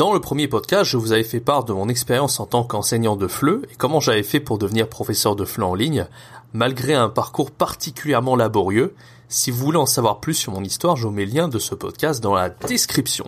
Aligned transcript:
Dans 0.00 0.14
le 0.14 0.20
premier 0.20 0.48
podcast, 0.48 0.90
je 0.90 0.96
vous 0.96 1.12
avais 1.12 1.24
fait 1.24 1.40
part 1.40 1.62
de 1.64 1.74
mon 1.74 1.90
expérience 1.90 2.40
en 2.40 2.46
tant 2.46 2.64
qu'enseignant 2.64 3.16
de 3.16 3.28
FLE 3.28 3.66
et 3.70 3.74
comment 3.76 4.00
j'avais 4.00 4.22
fait 4.22 4.40
pour 4.40 4.56
devenir 4.56 4.88
professeur 4.88 5.36
de 5.36 5.44
FLE 5.44 5.62
en 5.62 5.74
ligne, 5.74 6.06
malgré 6.54 6.94
un 6.94 7.10
parcours 7.10 7.50
particulièrement 7.50 8.34
laborieux. 8.34 8.94
Si 9.28 9.50
vous 9.50 9.58
voulez 9.58 9.76
en 9.76 9.84
savoir 9.84 10.20
plus 10.20 10.32
sur 10.32 10.54
mon 10.54 10.64
histoire, 10.64 10.96
je 10.96 11.06
vous 11.06 11.12
mets 11.12 11.26
le 11.26 11.32
lien 11.32 11.48
de 11.48 11.58
ce 11.58 11.74
podcast 11.74 12.22
dans 12.22 12.32
la 12.32 12.48
description. 12.48 13.26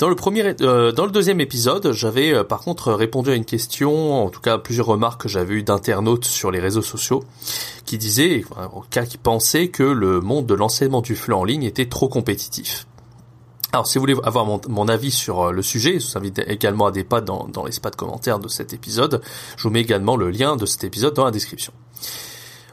Dans 0.00 0.08
le 0.08 0.16
euh, 0.62 0.90
deuxième 0.90 1.40
épisode, 1.40 1.92
j'avais 1.92 2.34
euh, 2.34 2.42
par 2.42 2.62
contre 2.62 2.92
répondu 2.92 3.30
à 3.30 3.36
une 3.36 3.44
question, 3.44 4.24
en 4.24 4.28
tout 4.30 4.40
cas 4.40 4.58
plusieurs 4.58 4.86
remarques 4.86 5.22
que 5.22 5.28
j'avais 5.28 5.54
eues 5.54 5.62
d'internautes 5.62 6.24
sur 6.24 6.50
les 6.50 6.58
réseaux 6.58 6.82
sociaux, 6.82 7.22
qui 7.84 7.96
disaient, 7.96 8.44
en 8.56 8.80
cas 8.90 9.06
qui 9.06 9.18
pensaient 9.18 9.68
que 9.68 9.84
le 9.84 10.20
monde 10.20 10.46
de 10.46 10.54
l'enseignement 10.54 11.00
du 11.00 11.14
FLE 11.14 11.34
en 11.34 11.44
ligne 11.44 11.62
était 11.62 11.86
trop 11.86 12.08
compétitif. 12.08 12.88
Alors, 13.76 13.86
si 13.86 13.98
vous 13.98 14.04
voulez 14.04 14.16
avoir 14.24 14.46
mon, 14.46 14.88
avis 14.88 15.10
sur 15.10 15.48
euh, 15.48 15.52
le 15.52 15.60
sujet, 15.60 16.00
je 16.00 16.06
vous 16.10 16.16
invite 16.16 16.38
également 16.46 16.86
à 16.86 16.92
des 16.92 17.04
pas 17.04 17.20
dans, 17.20 17.46
l'espace 17.66 17.92
de 17.92 17.96
commentaires 17.96 18.38
de 18.38 18.48
cet 18.48 18.72
épisode. 18.72 19.20
Je 19.58 19.64
vous 19.64 19.68
mets 19.68 19.82
également 19.82 20.16
le 20.16 20.30
lien 20.30 20.56
de 20.56 20.64
cet 20.64 20.84
épisode 20.84 21.12
dans 21.12 21.26
la 21.26 21.30
description. 21.30 21.74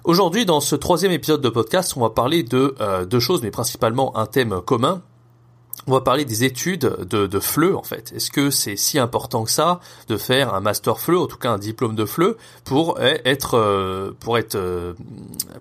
Aujourd'hui, 0.06 0.45
dans 0.45 0.62
ce 0.62 0.78
troisième 0.78 1.12
épisode 1.12 1.42
de 1.42 1.50
podcast, 1.50 1.95
on 1.98 2.00
va 2.00 2.10
parler 2.10 2.44
de 2.44 2.73
euh, 2.80 3.04
deux 3.04 3.20
choses, 3.20 3.42
mais 3.42 3.52
principalement 3.52 4.16
un 4.16 4.28
thème 4.28 4.62
commun 4.66 5.02
on 5.88 5.92
va 5.92 6.02
parler 6.02 6.26
des 6.26 6.44
études 6.44 6.95
de, 7.09 7.28
de 7.28 7.39
FLE 7.39 7.76
en 7.76 7.84
fait. 7.84 8.14
Est-ce 8.16 8.31
que 8.31 8.50
c'est 8.50 8.78
si 8.78 9.00
important 9.00 9.44
que 9.44 9.52
ça 9.52 9.80
de 10.08 10.17
faire 10.17 10.53
un 10.53 10.62
master 10.62 11.00
FLE, 11.00 11.17
en 11.17 11.28
tout 11.28 11.38
cas 11.38 11.52
un 11.52 11.58
diplôme 11.58 11.95
de 11.95 12.06
FLE, 12.06 12.36
pour 12.64 13.00
être 13.02 13.56
euh, 13.56 14.11
pour 14.20 14.38
être 14.38 14.56
euh, 14.56 14.94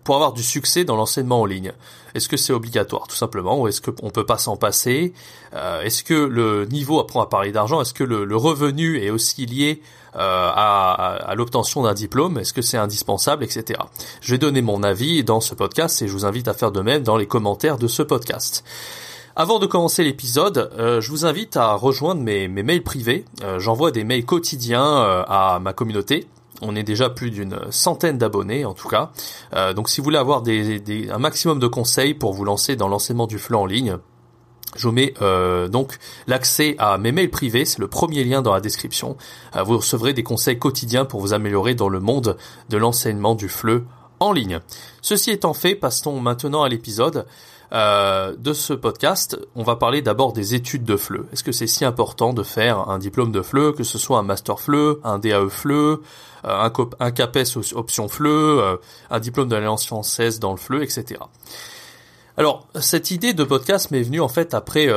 pour 0.04 0.14
avoir 0.14 0.32
du 0.32 0.42
succès 0.42 0.84
dans 0.84 0.96
l'enseignement 0.96 1.40
en 1.40 1.44
ligne? 1.44 1.72
Est-ce 2.14 2.28
que 2.28 2.36
c'est 2.36 2.52
obligatoire 2.52 3.08
tout 3.08 3.16
simplement 3.16 3.60
ou 3.60 3.68
est-ce 3.68 3.80
qu'on 3.80 4.10
peut 4.10 4.26
pas 4.26 4.38
s'en 4.38 4.56
passer? 4.56 5.12
Euh, 5.54 5.82
Est-ce 5.82 6.04
que 6.04 6.14
le 6.14 6.66
niveau, 6.66 7.04
on 7.14 7.18
va 7.18 7.26
parler 7.26 7.52
d'argent, 7.52 7.80
est-ce 7.80 7.94
que 7.94 8.04
le, 8.04 8.36
revenu 8.36 9.02
est 9.02 9.10
aussi 9.10 9.46
lié 9.46 9.82
à, 10.14 11.14
à 11.26 11.34
l'obtention 11.34 11.84
d'un 11.84 11.94
diplôme? 11.94 12.36
Est-ce 12.38 12.52
que 12.52 12.60
c'est 12.60 12.76
indispensable, 12.76 13.44
etc. 13.44 13.80
Je 14.20 14.32
vais 14.32 14.38
donner 14.38 14.60
mon 14.60 14.82
avis 14.82 15.24
dans 15.24 15.40
ce 15.40 15.54
podcast 15.54 16.02
et 16.02 16.08
je 16.08 16.12
vous 16.12 16.26
invite 16.26 16.48
à 16.48 16.54
faire 16.54 16.70
de 16.70 16.82
même 16.82 17.02
dans 17.02 17.16
les 17.16 17.26
commentaires 17.26 17.78
de 17.78 17.88
ce 17.88 18.02
podcast. 18.02 18.62
Avant 19.34 19.58
de 19.58 19.64
commencer 19.64 20.04
l'épisode, 20.04 20.70
euh, 20.78 21.00
je 21.00 21.10
vous 21.10 21.24
invite 21.24 21.56
à 21.56 21.72
rejoindre 21.72 22.20
mes, 22.20 22.48
mails 22.48 22.82
privés. 22.82 23.24
Euh, 23.42 23.58
j'envoie 23.58 23.90
des 23.90 24.04
mails 24.04 24.26
quotidiens 24.26 24.84
euh, 24.84 25.24
à 25.26 25.58
ma 25.58 25.72
communauté. 25.72 26.26
On 26.60 26.76
est 26.76 26.82
déjà 26.82 27.08
plus 27.08 27.30
d'une 27.30 27.58
centaine 27.70 28.18
d'abonnés 28.18 28.66
en 28.66 28.74
tout 28.74 28.88
cas. 28.88 29.10
donc 29.74 29.88
si 29.88 30.00
vous 30.00 30.04
voulez 30.04 30.18
avoir 30.18 30.42
des, 30.42 31.10
un 31.10 31.18
maximum 31.18 31.58
de 31.58 31.66
conseils 31.66 32.14
pour 32.14 32.34
vous 32.34 32.44
lancer 32.44 32.76
dans 32.76 32.86
l'enseignement 32.86 33.26
du 33.26 33.40
flanc 33.40 33.62
en 33.62 33.66
ligne, 33.66 33.96
je 34.76 34.86
vous 34.86 34.94
mets 34.94 35.12
donc 35.70 35.98
l'accès 36.28 36.76
à 36.78 36.98
mes 36.98 37.10
mails 37.10 37.32
privés, 37.32 37.64
c'est 37.64 37.80
le 37.80 37.88
premier 37.88 38.22
lien 38.22 38.42
dans 38.42 38.52
la 38.54 38.60
description. 38.60 39.16
vous 39.64 39.78
recevrez 39.78 40.12
des 40.12 40.22
conseils 40.22 40.60
quotidiens 40.60 41.04
pour 41.04 41.18
vous 41.18 41.32
améliorer 41.32 41.74
dans 41.74 41.88
le 41.88 41.98
monde 41.98 42.36
de 42.68 42.76
l'enseignement 42.76 43.34
du 43.34 43.48
FLE 43.48 43.82
en 44.20 44.32
ligne. 44.32 44.60
Ceci 45.00 45.32
étant 45.32 45.54
fait, 45.54 45.74
passons 45.74 46.20
maintenant 46.20 46.62
à 46.62 46.68
l'épisode. 46.68 47.26
Euh, 47.72 48.34
de 48.36 48.52
ce 48.52 48.74
podcast, 48.74 49.38
on 49.56 49.62
va 49.62 49.76
parler 49.76 50.02
d'abord 50.02 50.34
des 50.34 50.54
études 50.54 50.84
de 50.84 50.96
FLE. 50.96 51.24
Est-ce 51.32 51.42
que 51.42 51.52
c'est 51.52 51.66
si 51.66 51.86
important 51.86 52.34
de 52.34 52.42
faire 52.42 52.90
un 52.90 52.98
diplôme 52.98 53.32
de 53.32 53.40
FLE, 53.40 53.72
que 53.72 53.82
ce 53.82 53.96
soit 53.96 54.18
un 54.18 54.22
master 54.22 54.60
FLE, 54.60 54.96
un 55.04 55.18
DAE 55.18 55.48
FLE, 55.48 55.72
euh, 55.72 55.98
un, 56.44 57.10
CAPES 57.10 57.56
option 57.74 58.08
FLE, 58.08 58.26
euh, 58.26 58.76
un 59.10 59.20
diplôme 59.20 59.48
de 59.48 59.54
l'Alliance 59.54 59.86
française 59.86 60.38
dans 60.38 60.50
le 60.50 60.58
FLE, 60.58 60.82
etc. 60.82 61.20
Alors, 62.36 62.66
cette 62.78 63.10
idée 63.10 63.32
de 63.32 63.44
podcast 63.44 63.90
m'est 63.90 64.02
venue 64.02 64.20
en 64.20 64.28
fait 64.28 64.54
après 64.54 64.88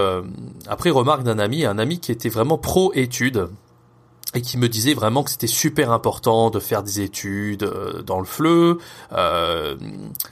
après 0.68 0.90
remarque 0.90 1.24
d'un 1.24 1.38
ami, 1.38 1.66
un 1.66 1.78
ami 1.78 2.00
qui 2.00 2.14
était 2.14 2.30
vraiment 2.30 2.58
pro 2.58 2.94
études 2.94 3.50
et 4.36 4.42
qui 4.42 4.58
me 4.58 4.70
disait 4.70 4.94
vraiment 4.94 5.24
que 5.24 5.32
c'était 5.32 5.48
super 5.48 5.92
important 5.92 6.50
de 6.50 6.60
faire 6.60 6.84
des 6.84 7.00
études 7.00 7.64
euh, 7.64 8.02
dans 8.02 8.20
le 8.20 8.26
FLE. 8.26 8.78
Euh, 9.14 9.76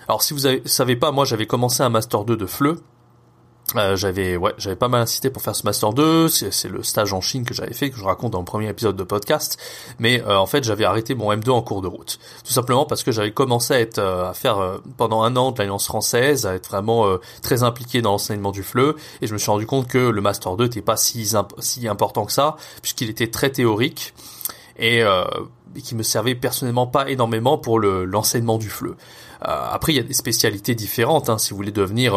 alors 0.07 0.21
si 0.21 0.33
vous 0.33 0.47
ne 0.47 0.57
savez 0.65 0.95
pas, 0.95 1.11
moi 1.11 1.25
j'avais 1.25 1.47
commencé 1.47 1.81
un 1.81 1.89
master 1.89 2.25
2 2.25 2.35
de 2.35 2.45
FLE 2.45 2.77
euh, 3.75 3.95
j'avais 3.95 4.37
ouais, 4.37 4.53
j'avais 4.57 4.75
pas 4.75 4.87
mal 4.87 5.01
incité 5.01 5.29
pour 5.29 5.41
faire 5.41 5.55
ce 5.55 5.63
master 5.63 5.93
2, 5.93 6.27
c'est 6.27 6.67
le 6.67 6.83
stage 6.83 7.13
en 7.13 7.21
Chine 7.21 7.43
que 7.43 7.53
j'avais 7.53 7.73
fait 7.73 7.89
que 7.89 7.97
je 7.97 8.03
raconte 8.03 8.31
dans 8.31 8.39
le 8.39 8.45
premier 8.45 8.69
épisode 8.69 8.95
de 8.95 9.03
podcast, 9.03 9.57
mais 9.99 10.21
euh, 10.21 10.37
en 10.37 10.45
fait, 10.45 10.63
j'avais 10.63 10.85
arrêté 10.85 11.15
mon 11.15 11.33
M2 11.33 11.49
en 11.49 11.61
cours 11.61 11.81
de 11.81 11.87
route. 11.87 12.19
Tout 12.45 12.53
simplement 12.53 12.85
parce 12.85 13.03
que 13.03 13.11
j'avais 13.11 13.31
commencé 13.31 13.73
à 13.73 13.79
être 13.79 13.97
euh, 13.97 14.29
à 14.29 14.33
faire 14.33 14.79
pendant 14.97 15.23
un 15.23 15.35
an 15.35 15.51
de 15.51 15.59
l'Alliance 15.59 15.85
française, 15.85 16.45
à 16.45 16.53
être 16.53 16.69
vraiment 16.69 17.05
très 17.41 17.63
impliqué 17.63 18.01
dans 18.01 18.11
l'enseignement 18.11 18.51
du 18.51 18.63
FLE. 18.63 18.95
Et 19.21 19.27
je 19.27 19.33
me 19.33 19.37
suis 19.37 19.49
rendu 19.49 19.65
compte 19.65 19.87
que 19.87 19.97
le 19.97 20.21
master 20.21 20.55
2 20.55 20.65
n'était 20.65 20.81
pas 20.81 20.97
si 20.97 21.31
si 21.59 21.87
important 21.87 22.25
que 22.25 22.31
ça 22.31 22.57
puisqu'il 22.81 23.09
était 23.09 23.27
très 23.27 23.49
théorique 23.49 24.13
et 24.77 25.03
qui 25.83 25.95
me 25.95 26.03
servait 26.03 26.35
personnellement 26.35 26.87
pas 26.87 27.09
énormément 27.09 27.57
pour 27.57 27.79
le 27.79 28.05
l'enseignement 28.05 28.57
du 28.57 28.69
FLE. 28.69 28.95
après, 29.41 29.93
il 29.93 29.95
y 29.95 29.99
a 29.99 30.03
des 30.03 30.13
spécialités 30.13 30.75
différentes. 30.75 31.29
Hein, 31.29 31.37
si 31.37 31.51
vous 31.51 31.57
voulez 31.57 31.71
devenir 31.71 32.15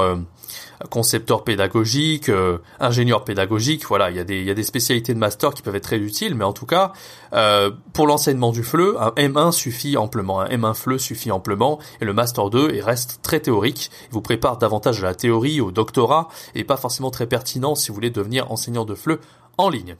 concepteur 0.91 1.45
pédagogique, 1.45 2.29
euh, 2.29 2.59
ingénieur 2.81 3.25
pédagogique, 3.25 3.87
voilà, 3.87 4.11
il 4.11 4.17
y, 4.17 4.21
a 4.21 4.25
des, 4.25 4.41
il 4.41 4.47
y 4.47 4.51
a 4.51 4.55
des 4.55 4.63
spécialités 4.63 5.15
de 5.15 5.19
master 5.19 5.55
qui 5.55 5.63
peuvent 5.63 5.75
être 5.75 5.85
très 5.85 5.99
utiles, 5.99 6.35
mais 6.35 6.45
en 6.45 6.53
tout 6.53 6.67
cas, 6.67 6.93
euh, 7.33 7.71
pour 7.93 8.07
l'enseignement 8.07 8.53
du 8.53 8.63
FLE, 8.63 8.97
un 8.99 9.11
M1 9.17 9.53
suffit 9.53 9.97
amplement, 9.97 10.41
un 10.41 10.49
M1 10.49 10.75
FLE 10.75 11.01
suffit 11.01 11.31
amplement, 11.31 11.79
et 12.01 12.05
le 12.05 12.13
master 12.13 12.51
2 12.51 12.73
il 12.75 12.83
reste 12.83 13.21
très 13.23 13.41
théorique, 13.41 13.91
il 14.09 14.13
vous 14.13 14.23
prépare 14.23 14.59
davantage 14.59 15.03
à 15.03 15.07
la 15.07 15.15
théorie, 15.15 15.61
au 15.61 15.71
doctorat, 15.71 16.29
et 16.55 16.65
pas 16.65 16.77
forcément 16.77 17.11
très 17.11 17.27
pertinent 17.27 17.75
si 17.75 17.89
vous 17.89 17.95
voulez 17.95 18.11
devenir 18.11 18.51
enseignant 18.51 18.85
de 18.85 18.95
FLE 18.95 19.19
en 19.59 19.71
ligne. 19.71 19.97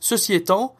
Ceci 0.00 0.34
étant, 0.34 0.74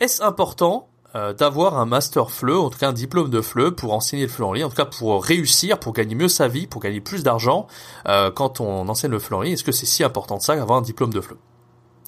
est-ce 0.00 0.22
important 0.22 0.88
euh, 1.14 1.34
d'avoir 1.34 1.78
un 1.78 1.84
master 1.84 2.30
FLE, 2.30 2.56
en 2.56 2.70
tout 2.70 2.78
cas 2.78 2.88
un 2.88 2.94
diplôme 2.94 3.28
de 3.28 3.42
FLE 3.42 3.72
pour 3.72 3.92
enseigner 3.92 4.22
le 4.22 4.28
FLE 4.30 4.44
en 4.44 4.52
ligne, 4.54 4.64
en 4.64 4.70
tout 4.70 4.76
cas 4.76 4.86
pour 4.86 5.22
réussir, 5.22 5.78
pour 5.78 5.92
gagner 5.92 6.14
mieux 6.14 6.28
sa 6.28 6.48
vie, 6.48 6.66
pour 6.66 6.80
gagner 6.80 7.02
plus 7.02 7.22
d'argent 7.22 7.66
euh, 8.08 8.30
quand 8.30 8.60
on 8.60 8.88
enseigne 8.88 9.10
le 9.10 9.18
FLE 9.18 9.34
en 9.34 9.40
ligne. 9.42 9.52
Est-ce 9.52 9.64
que 9.64 9.72
c'est 9.72 9.84
si 9.84 10.02
important 10.04 10.38
de 10.38 10.42
ça 10.42 10.56
d'avoir 10.56 10.78
un 10.78 10.82
diplôme 10.82 11.12
de 11.12 11.20
FLE? 11.20 11.36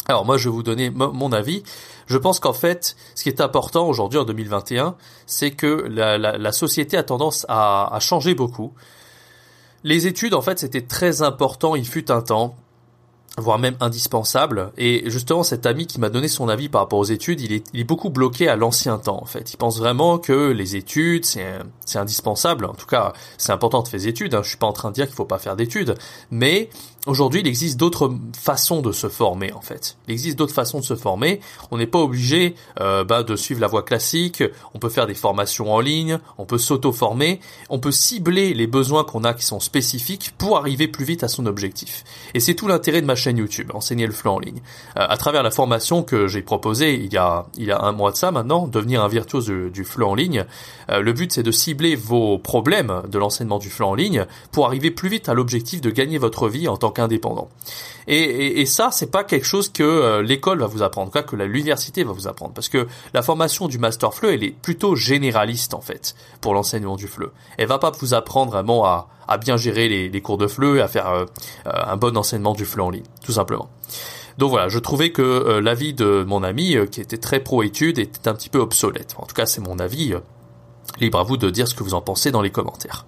Alors 0.07 0.25
moi 0.25 0.39
je 0.39 0.49
vais 0.49 0.55
vous 0.55 0.63
donner 0.63 0.91
mon 0.91 1.33
avis. 1.33 1.63
Je 2.07 2.17
pense 2.17 2.41
qu'en 2.41 2.53
fait, 2.53 2.97
ce 3.15 3.23
qui 3.23 3.29
est 3.29 3.41
important 3.41 3.87
aujourd'hui 3.87 4.19
en 4.19 4.25
2021, 4.25 4.97
c'est 5.27 5.51
que 5.51 5.87
la, 5.89 6.19
la, 6.19 6.53
société 6.53 6.97
a 6.97 7.03
tendance 7.03 7.47
à, 7.49 7.95
à 7.95 8.01
changer 8.01 8.35
beaucoup. 8.35 8.73
Les 9.83 10.07
études, 10.07 10.35
en 10.35 10.43
fait, 10.43 10.59
c'était 10.59 10.83
très 10.83 11.23
important, 11.23 11.75
il 11.75 11.87
fut 11.87 12.11
un 12.11 12.23
temps 12.23 12.57
voire 13.39 13.59
même 13.59 13.77
indispensable. 13.81 14.73
Et 14.77 15.11
justement, 15.11 15.43
cet 15.43 15.67
ami 15.67 15.87
qui 15.87 16.01
m'a 16.01 16.09
donné 16.09 16.29
son 16.29 16.49
avis 16.49 16.69
par 16.69 16.83
rapport 16.83 16.99
aux 16.99 17.05
études, 17.05 17.41
il 17.41 17.53
est, 17.53 17.65
il 17.73 17.81
est 17.81 17.85
beaucoup 17.85 18.11
bloqué 18.11 18.49
à 18.49 18.57
l'ancien 18.57 18.99
temps, 18.99 19.21
en 19.21 19.27
fait. 19.27 19.53
Il 19.53 19.57
pense 19.57 19.79
vraiment 19.79 20.19
que 20.19 20.51
les 20.53 20.77
études, 20.77 21.25
c'est 21.25 21.99
indispensable. 21.99 22.65
En 22.65 22.75
tout 22.75 22.87
cas, 22.87 23.13
c'est 23.39 23.53
important 23.53 23.83
de 23.83 23.89
faire 23.89 24.01
des 24.01 24.09
études. 24.09 24.35
Hein. 24.35 24.43
Je 24.43 24.49
suis 24.51 24.59
pas 24.59 24.67
en 24.67 24.73
train 24.73 24.91
de 24.91 24.95
dire 24.95 25.07
qu'il 25.07 25.15
faut 25.15 25.25
pas 25.25 25.39
faire 25.39 25.57
d'études. 25.57 25.97
Mais 26.31 26.69
Aujourd'hui, 27.07 27.41
il 27.41 27.47
existe 27.47 27.79
d'autres 27.79 28.15
façons 28.33 28.81
de 28.81 28.91
se 28.91 29.11
former 29.11 29.53
en 29.53 29.61
fait. 29.61 29.99
Il 30.09 30.13
existe 30.13 30.39
d'autres 30.39 30.55
façons 30.55 30.79
de 30.81 30.85
se 30.85 30.97
former. 30.97 31.41
On 31.71 31.77
n'est 31.77 31.87
pas 31.87 31.99
obligé 31.99 32.55
euh, 32.81 33.05
bah, 33.05 33.23
de 33.23 33.37
suivre 33.37 33.61
la 33.61 33.67
voie 33.67 33.83
classique. 33.83 34.43
On 34.73 34.79
peut 34.79 34.89
faire 34.89 35.07
des 35.07 35.15
formations 35.15 35.71
en 35.71 35.81
ligne. 35.81 36.19
On 36.39 36.47
peut 36.47 36.57
s'auto-former. 36.57 37.41
On 37.69 37.79
peut 37.79 37.93
cibler 37.93 38.55
les 38.55 38.67
besoins 38.67 39.05
qu'on 39.05 39.23
a 39.25 39.35
qui 39.35 39.45
sont 39.45 39.61
spécifiques 39.61 40.33
pour 40.39 40.57
arriver 40.57 40.89
plus 40.89 41.05
vite 41.05 41.23
à 41.23 41.29
son 41.29 41.45
objectif. 41.45 42.05
Et 42.33 42.41
c'est 42.41 42.55
tout 42.55 42.69
l'intérêt 42.69 43.03
de 43.03 43.07
ma 43.07 43.17
chaîne 43.17 43.37
YouTube, 43.37 43.71
enseigner 43.75 44.07
le 44.07 44.13
flux 44.15 44.31
en 44.31 44.39
ligne. 44.39 44.63
Euh, 44.97 45.07
à 45.07 45.19
travers 45.19 45.43
la 45.43 45.51
formation 45.51 46.03
que 46.03 46.27
j'ai 46.27 46.41
proposée 46.41 46.95
il 46.95 47.13
y 47.13 47.19
a 47.19 47.45
il 47.59 47.65
y 47.65 47.71
a 47.71 47.83
un 47.83 47.93
mois 47.93 48.13
de 48.13 48.17
ça 48.17 48.31
maintenant, 48.31 48.67
devenir 48.67 49.05
un 49.05 49.09
virtuose 49.09 49.47
du, 49.47 49.85
flux 49.85 50.05
en 50.05 50.15
ligne. 50.15 50.47
Euh, 50.89 51.01
le 51.01 51.13
but 51.13 51.31
c'est 51.33 51.43
de 51.43 51.51
cibler 51.51 51.97
vos 51.97 52.39
problèmes 52.39 53.03
de 53.07 53.19
l'enseignement 53.19 53.59
du 53.59 53.69
flux 53.69 53.85
en 53.85 53.95
ligne 53.95 54.25
pour 54.53 54.65
arriver 54.65 54.91
plus 54.91 55.11
vite 55.11 55.29
à 55.29 55.35
l'objectif 55.35 55.83
de 55.83 55.91
gagner 55.91 56.17
votre 56.17 56.49
vie 56.49 56.67
en 56.67 56.79
tant 56.79 56.94
indépendant. 56.99 57.49
Et, 58.07 58.17
et, 58.17 58.61
et 58.61 58.67
ça, 58.67 58.91
c'est 58.91 59.11
pas 59.11 59.25
quelque 59.25 59.47
chose 59.47 59.69
que 59.69 59.83
euh, 59.83 60.23
l'école 60.23 60.61
va 60.61 60.67
vous 60.67 60.83
apprendre, 60.83 61.11
quoi, 61.11 61.23
que 61.23 61.37
l'université 61.37 62.05
va 62.05 62.13
vous 62.13 62.29
apprendre, 62.29 62.53
parce 62.53 62.69
que 62.69 62.87
la 63.13 63.23
formation 63.23 63.69
du 63.69 63.79
master 63.79 64.13
FLE, 64.13 64.27
elle 64.29 64.45
est 64.45 64.51
plutôt 64.51 64.95
généraliste 64.95 65.75
en 65.75 65.81
fait 65.81 66.15
pour 66.41 66.55
l'enseignement 66.55 66.97
du 66.97 67.07
FLE. 67.07 67.31
Elle 67.59 67.69
va 67.69 67.79
pas 67.79 67.93
vous 67.99 68.15
apprendre 68.15 68.53
vraiment 68.53 68.85
à, 68.85 69.09
bien 69.39 69.57
gérer 69.57 69.89
les, 69.89 70.09
les 70.09 70.21
cours 70.21 70.39
de 70.39 70.47
FLE, 70.47 70.81
à 70.81 70.89
faire 70.89 71.09
euh, 71.09 71.25
euh, 71.67 71.71
un 71.87 71.97
bon 71.97 72.17
enseignement 72.17 72.53
du 72.53 72.65
FLE 72.65 72.83
en 72.83 72.91
ligne, 72.91 73.05
tout 73.25 73.33
simplement. 73.33 73.71
Donc 74.37 74.51
voilà, 74.51 74.69
je 74.69 74.81
trouvais 74.81 75.13
que 75.13 75.61
l'avis 75.61 75.95
de 75.95 76.25
mon 76.27 76.43
ami, 76.43 76.77
qui 76.91 77.01
était 77.01 77.19
très 77.19 77.39
pro-études, 77.39 78.01
était 78.01 78.27
un 78.29 78.35
petit 78.35 78.49
peu 78.49 78.59
obsolète. 78.59 79.15
En 79.17 79.27
tout 79.27 79.35
cas, 79.35 79.47
c'est 79.47 79.61
mon 79.61 79.79
avis. 79.79 80.13
libre 80.99 81.21
à 81.21 81.23
vous 81.23 81.37
de 81.37 81.51
dire 81.51 81.69
ce 81.69 81.75
que 81.77 81.85
vous 81.85 81.95
en 81.95 82.01
pensez 82.01 82.33
dans 82.33 82.43
les 82.43 82.51
commentaires. 82.51 83.07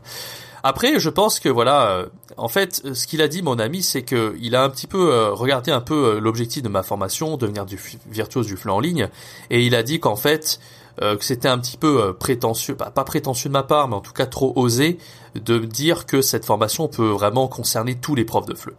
Après, 0.68 0.98
je 0.98 1.10
pense 1.10 1.38
que 1.38 1.48
voilà, 1.48 2.06
en 2.36 2.48
fait, 2.48 2.82
ce 2.92 3.06
qu'il 3.06 3.22
a 3.22 3.28
dit, 3.28 3.40
mon 3.40 3.60
ami, 3.60 3.84
c'est 3.84 4.02
que 4.02 4.34
il 4.40 4.56
a 4.56 4.64
un 4.64 4.68
petit 4.68 4.88
peu 4.88 5.28
regardé 5.28 5.70
un 5.70 5.80
peu 5.80 6.18
l'objectif 6.18 6.60
de 6.60 6.68
ma 6.68 6.82
formation, 6.82 7.36
devenir 7.36 7.66
du 7.66 7.78
virtuose 8.10 8.48
du 8.48 8.56
flux 8.56 8.72
en 8.72 8.80
ligne, 8.80 9.08
et 9.50 9.64
il 9.64 9.76
a 9.76 9.84
dit 9.84 10.00
qu'en 10.00 10.16
fait, 10.16 10.58
que 11.00 11.22
c'était 11.24 11.46
un 11.46 11.58
petit 11.60 11.76
peu 11.76 12.14
prétentieux, 12.14 12.74
pas 12.74 13.04
prétentieux 13.04 13.48
de 13.48 13.52
ma 13.52 13.62
part, 13.62 13.86
mais 13.86 13.94
en 13.94 14.00
tout 14.00 14.12
cas 14.12 14.26
trop 14.26 14.52
osé 14.56 14.98
de 15.40 15.58
dire 15.58 16.06
que 16.06 16.22
cette 16.22 16.44
formation 16.44 16.88
peut 16.88 17.08
vraiment 17.08 17.48
concerner 17.48 17.94
tous 17.94 18.14
les 18.14 18.24
profs 18.24 18.46
de 18.46 18.54
FLE. 18.54 18.74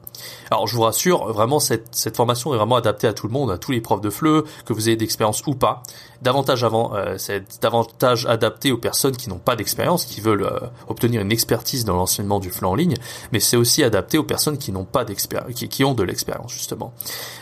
Alors 0.51 0.67
je 0.67 0.75
vous 0.75 0.81
rassure, 0.81 1.31
vraiment 1.31 1.59
cette, 1.59 1.87
cette 1.91 2.15
formation 2.15 2.53
est 2.53 2.57
vraiment 2.57 2.75
adaptée 2.75 3.07
à 3.07 3.13
tout 3.13 3.27
le 3.27 3.33
monde, 3.33 3.51
à 3.51 3.57
tous 3.57 3.71
les 3.71 3.81
profs 3.81 4.01
de 4.01 4.09
FLE, 4.09 4.43
que 4.65 4.73
vous 4.73 4.89
ayez 4.89 4.97
d'expérience 4.97 5.45
ou 5.45 5.55
pas. 5.55 5.83
Davantage 6.21 6.63
avant, 6.63 6.95
euh, 6.95 7.15
c'est 7.17 7.61
davantage 7.61 8.25
adapté 8.25 8.71
aux 8.71 8.77
personnes 8.77 9.15
qui 9.15 9.29
n'ont 9.29 9.37
pas 9.37 9.55
d'expérience, 9.55 10.05
qui 10.05 10.19
veulent 10.19 10.43
euh, 10.43 10.59
obtenir 10.87 11.21
une 11.21 11.31
expertise 11.31 11.85
dans 11.85 11.95
l'enseignement 11.95 12.39
du 12.39 12.49
FLE 12.49 12.65
en 12.65 12.75
ligne, 12.75 12.95
mais 13.31 13.39
c'est 13.39 13.57
aussi 13.57 13.83
adapté 13.83 14.17
aux 14.17 14.23
personnes 14.23 14.57
qui 14.57 14.71
n'ont 14.71 14.85
pas 14.85 15.05
d'expérience, 15.05 15.53
qui, 15.53 15.69
qui, 15.69 15.83
ont 15.83 15.93
de 15.93 16.03
l'expérience 16.03 16.51
justement. 16.51 16.93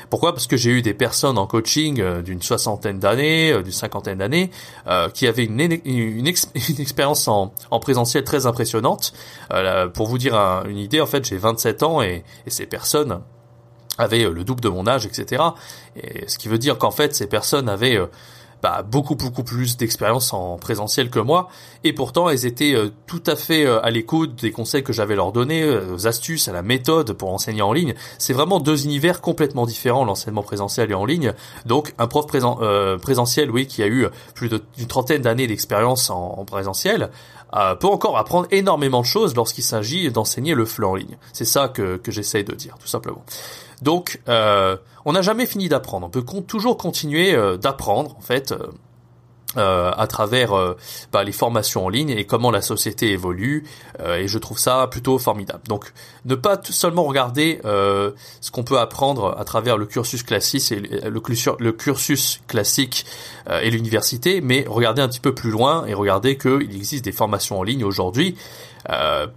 Pourquoi? 0.10 0.34
Parce 0.34 0.48
que 0.48 0.58
j'ai 0.58 0.72
eu 0.72 0.82
des 0.82 0.94
personnes 0.94 1.38
en 1.38 1.48
coaching 1.48 2.02
euh, 2.02 2.22
d'une 2.22 2.42
soixantaine 2.42 3.00
d'années, 3.00 3.62
d'une 3.64 3.72
cinquantaine 3.72 4.18
d'années, 4.18 4.52
qui 5.14 5.28
avaient 5.28 5.46
une, 5.46 5.60
une, 5.60 5.80
une, 5.86 6.28
une 6.28 6.80
expérience 6.80 7.28
en, 7.28 7.54
en 7.72 7.80
présentiel 7.80 8.24
très 8.24 8.46
impressionnante 8.46 9.05
euh, 9.52 9.88
pour 9.88 10.07
vous 10.07 10.18
dire 10.18 10.36
une 10.66 10.78
idée, 10.78 11.02
en 11.02 11.06
fait, 11.06 11.25
j'ai 11.25 11.38
27 11.38 11.84
ans 11.84 12.02
et, 12.02 12.24
ces 12.48 12.66
personnes 12.66 13.22
avaient 13.98 14.25
euh, 14.25 14.31
le 14.31 14.44
double 14.44 14.62
de 14.62 14.69
mon 14.69 14.88
âge, 14.88 15.06
etc. 15.06 15.44
Et 15.96 16.28
ce 16.28 16.38
qui 16.38 16.48
veut 16.48 16.57
dire 16.57 16.78
qu'en 16.78 16.92
fait, 16.92 17.16
ces 17.16 17.28
personnes 17.28 17.69
avaient 17.69 17.98
euh, 17.98 18.07
bah, 18.66 18.82
beaucoup 18.82 19.14
beaucoup 19.14 19.44
plus 19.44 19.78
d'expérience 19.78 20.34
en 20.34 20.58
présentiel 20.58 21.12
que 21.12 21.20
moi 21.20 21.50
et 21.84 21.94
pourtant 21.94 22.30
elles 22.30 22.48
étaient 22.48 22.76
tout 23.06 23.22
à 23.28 23.36
fait 23.36 23.68
à 23.68 23.92
l'écoute 23.92 24.42
des 24.42 24.52
conseils 24.52 24.82
que 24.82 24.92
j'avais 24.92 25.16
leur 25.16 25.32
donnés, 25.32 25.64
aux 25.94 26.08
astuces, 26.08 26.48
à 26.48 26.52
la 26.52 26.64
méthode 26.64 27.14
pour 27.14 27.32
enseigner 27.32 27.62
en 27.62 27.74
ligne. 27.74 27.94
C'est 28.18 28.34
vraiment 28.34 28.60
deux 28.60 28.86
univers 28.86 29.22
complètement 29.22 29.68
différents 29.68 30.04
l'enseignement 30.04 30.42
présentiel 30.42 30.90
et 30.90 30.96
en 30.96 31.06
ligne. 31.06 31.34
Donc 31.68 31.94
un 32.00 32.08
prof 32.08 32.26
présent, 32.26 32.60
présentiel, 33.04 33.52
oui, 33.52 33.68
qui 33.68 33.84
a 33.84 33.88
eu 33.88 34.08
plus 34.34 34.50
d'une 34.50 34.88
trentaine 34.88 35.22
d'années 35.22 35.46
d'expérience 35.46 36.10
en, 36.10 36.40
en, 36.40 36.46
présentiel, 36.46 37.12
euh, 37.56 37.76
peut 37.76 37.88
encore 37.88 38.18
apprendre 38.18 38.48
énormément 38.52 39.02
de 39.02 39.06
choses 39.06 39.36
lorsqu'il 39.36 39.64
s'agit 39.64 40.12
d'enseigner 40.12 40.56
le 40.56 40.66
fleu 40.66 40.88
en 40.88 40.96
ligne. 40.96 41.18
C'est 41.34 41.46
ça 41.46 41.68
que, 41.70 41.98
que 41.98 42.12
j'essaye 42.12 42.44
de 42.44 42.54
dire, 42.54 42.78
tout 42.80 42.88
simplement. 42.88 43.24
Donc, 43.81 44.22
euh, 44.27 44.77
on 45.06 45.13
n'a 45.13 45.22
jamais 45.22 45.45
fini 45.45 45.69
d'apprendre. 45.69 46.07
On 46.07 46.10
peut 46.10 46.24
toujours 46.42 46.77
continuer 46.77 47.33
euh, 47.33 47.57
d'apprendre, 47.57 48.16
en 48.18 48.22
fait, 48.22 48.54
euh, 49.57 49.92
à 49.95 50.06
travers 50.07 50.51
bah, 51.13 51.24
les 51.24 51.31
formations 51.31 51.86
en 51.86 51.89
ligne 51.89 52.10
et 52.10 52.25
comment 52.25 52.51
la 52.51 52.62
société 52.62 53.12
évolue 53.12 53.63
et 54.06 54.27
je 54.27 54.38
trouve 54.38 54.60
ça 54.60 54.88
plutôt 54.88 55.18
formidable. 55.18 55.62
Donc 55.69 55.94
ne 56.25 56.36
pas 56.36 56.60
seulement 56.62 57.06
regarder 57.06 57.62
ce 57.63 58.51
qu'on 58.51 58.66
peut 58.66 58.80
apprendre 58.80 59.33
à 59.39 59.45
travers 59.45 59.78
le 59.78 59.86
cursus 59.86 60.24
classique 60.24 60.74
et 60.74 60.81
le, 60.81 61.71
cursus 61.71 62.42
classique 62.48 63.06
et 63.50 63.69
l'université, 63.69 64.42
mais 64.42 64.66
regarder 64.68 65.01
un 65.01 65.07
petit 65.07 65.21
peu 65.21 65.33
plus 65.33 65.51
loin 65.51 65.86
et 65.86 65.94
regarder 65.94 66.38
qu'il 66.38 66.75
existe 66.75 67.06
des 67.06 67.13
formations 67.13 67.57
en 67.57 67.63
ligne 67.63 67.86
aujourd'hui 67.86 68.36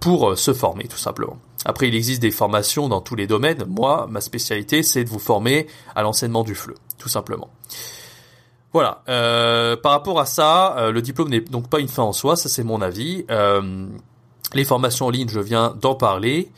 pour 0.01 0.37
se 0.37 0.51
former 0.51 0.89
tout 0.89 0.97
simplement. 0.97 1.37
Après, 1.65 1.87
il 1.87 1.95
existe 1.95 2.21
des 2.21 2.31
formations 2.31 2.87
dans 2.87 3.01
tous 3.01 3.15
les 3.15 3.27
domaines. 3.27 3.65
Moi, 3.67 4.07
ma 4.09 4.21
spécialité, 4.21 4.83
c'est 4.83 5.03
de 5.03 5.09
vous 5.09 5.19
former 5.19 5.67
à 5.95 6.03
l'enseignement 6.03 6.43
du 6.43 6.55
FLE, 6.55 6.75
tout 6.97 7.09
simplement. 7.09 7.49
Voilà. 8.71 9.01
Euh, 9.09 9.75
par 9.75 9.93
rapport 9.93 10.19
à 10.19 10.25
ça, 10.25 10.77
euh, 10.77 10.91
le 10.91 11.01
diplôme 11.01 11.29
n'est 11.29 11.41
donc 11.41 11.69
pas 11.69 11.79
une 11.79 11.87
fin 11.87 12.03
en 12.03 12.13
soi, 12.13 12.35
ça 12.35 12.49
c'est 12.49 12.63
mon 12.63 12.81
avis. 12.81 13.25
Euh, 13.31 13.87
les 14.53 14.63
formations 14.63 15.07
en 15.07 15.09
ligne, 15.09 15.29
je 15.29 15.39
viens 15.39 15.75
d'en 15.81 15.95
parler. 15.95 16.51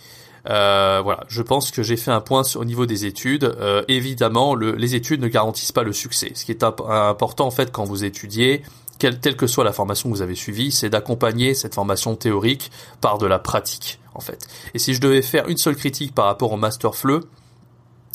voilà, 0.46 1.24
je 1.28 1.42
pense 1.42 1.72
que 1.72 1.84
j'ai 1.84 1.98
fait 1.98 2.12
un 2.12 2.22
point 2.22 2.44
au 2.56 2.66
niveau 2.66 2.86
des 2.86 3.06
études. 3.06 3.56
évidemment, 3.88 4.56
les 4.56 4.96
études 4.96 5.22
ne 5.22 5.28
garantissent 5.28 5.72
pas 5.72 5.84
le 5.84 5.94
succès. 5.94 6.32
Ce 6.36 6.46
qui 6.46 6.52
est 6.52 6.64
important 6.64 7.48
en 7.48 7.52
fait 7.52 7.72
quand 7.72 7.86
vous 7.86 8.04
étudiez, 8.04 8.64
quelle, 8.98 9.20
que 9.20 9.48
soit 9.48 9.64
la 9.64 9.74
formation 9.74 10.10
que 10.10 10.16
vous 10.16 10.22
avez 10.22 10.36
suivie, 10.36 10.72
c'est 10.72 10.90
d'accompagner 10.90 11.54
cette 11.54 11.76
formation 11.76 12.16
théorique 12.16 12.72
par 13.02 13.18
de 13.18 13.26
la 13.26 13.40
pratique 13.40 14.01
en 14.14 14.22
fait. 14.22 14.48
Et 14.74 14.80
si 14.80 14.94
je 14.94 15.02
devais 15.02 15.22
faire 15.22 15.48
une 15.48 15.58
seule 15.58 15.76
critique 15.76 16.14
par 16.14 16.26
rapport 16.26 16.52
au 16.52 16.58
master 16.58 16.96
FLE, 16.96 17.22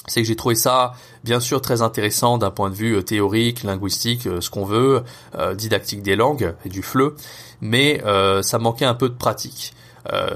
c'est 0.06 0.22
que 0.22 0.28
j'ai 0.28 0.36
trouvé 0.36 0.54
ça 0.54 0.92
bien 1.24 1.40
sûr 1.40 1.60
très 1.60 1.82
intéressant 1.82 2.38
d'un 2.38 2.50
point 2.50 2.70
de 2.70 2.74
vue 2.74 2.96
euh, 2.96 3.02
théorique, 3.02 3.62
linguistique, 3.64 4.26
euh, 4.26 4.40
ce 4.40 4.50
qu'on 4.50 4.64
veut, 4.64 5.02
euh, 5.36 5.54
didactique 5.54 6.02
des 6.02 6.16
langues 6.16 6.54
et 6.64 6.68
du 6.68 6.82
FLE, 6.82 7.12
mais 7.60 8.02
ça 8.42 8.58
manquait 8.58 8.84
un 8.84 8.94
peu 8.94 9.08
de 9.08 9.14
pratique. 9.14 9.72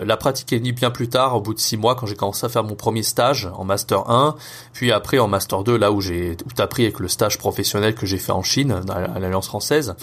la 0.03 0.17
pratique 0.17 0.53
est 0.53 0.59
venue 0.59 0.73
bien 0.73 0.91
plus 0.91 1.09
tard, 1.09 1.37
au 1.37 1.41
bout 1.41 1.55
de 1.55 1.61
six 1.61 1.77
mois, 1.77 1.95
quand 1.95 2.07
j'ai 2.07 2.17
commencé 2.17 2.45
à 2.47 2.49
faire 2.49 2.65
mon 2.65 2.75
premier 2.75 3.03
stage 3.03 3.49
en 3.55 3.65
master 3.65 4.11
1, 4.11 4.37
puis 4.73 4.91
après 4.91 5.19
en 5.19 5.29
master 5.29 5.63
2, 5.63 5.77
là 5.77 5.93
où 5.93 6.01
j'ai 6.01 6.37
tout 6.37 6.63
appris 6.63 6.85
avec 6.85 6.99
le 6.99 7.09
stage 7.09 7.39
professionnel 7.39 7.95
que 7.95 8.07
j'ai 8.07 8.17
fait 8.17 8.33
en 8.33 8.43
Chine, 8.43 8.83
à 8.89 9.19
l'Alliance 9.19 9.47
française. 9.47 9.95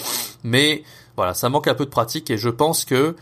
Mais 0.44 0.84
voilà, 1.18 1.34
ça 1.34 1.50
manque 1.50 1.68
un 1.68 1.74
peu 1.74 1.86
de 1.86 1.90
pratique 1.90 2.30
et 2.30 2.38
je 2.38 2.50
pense 2.50 2.86
que 2.86 3.16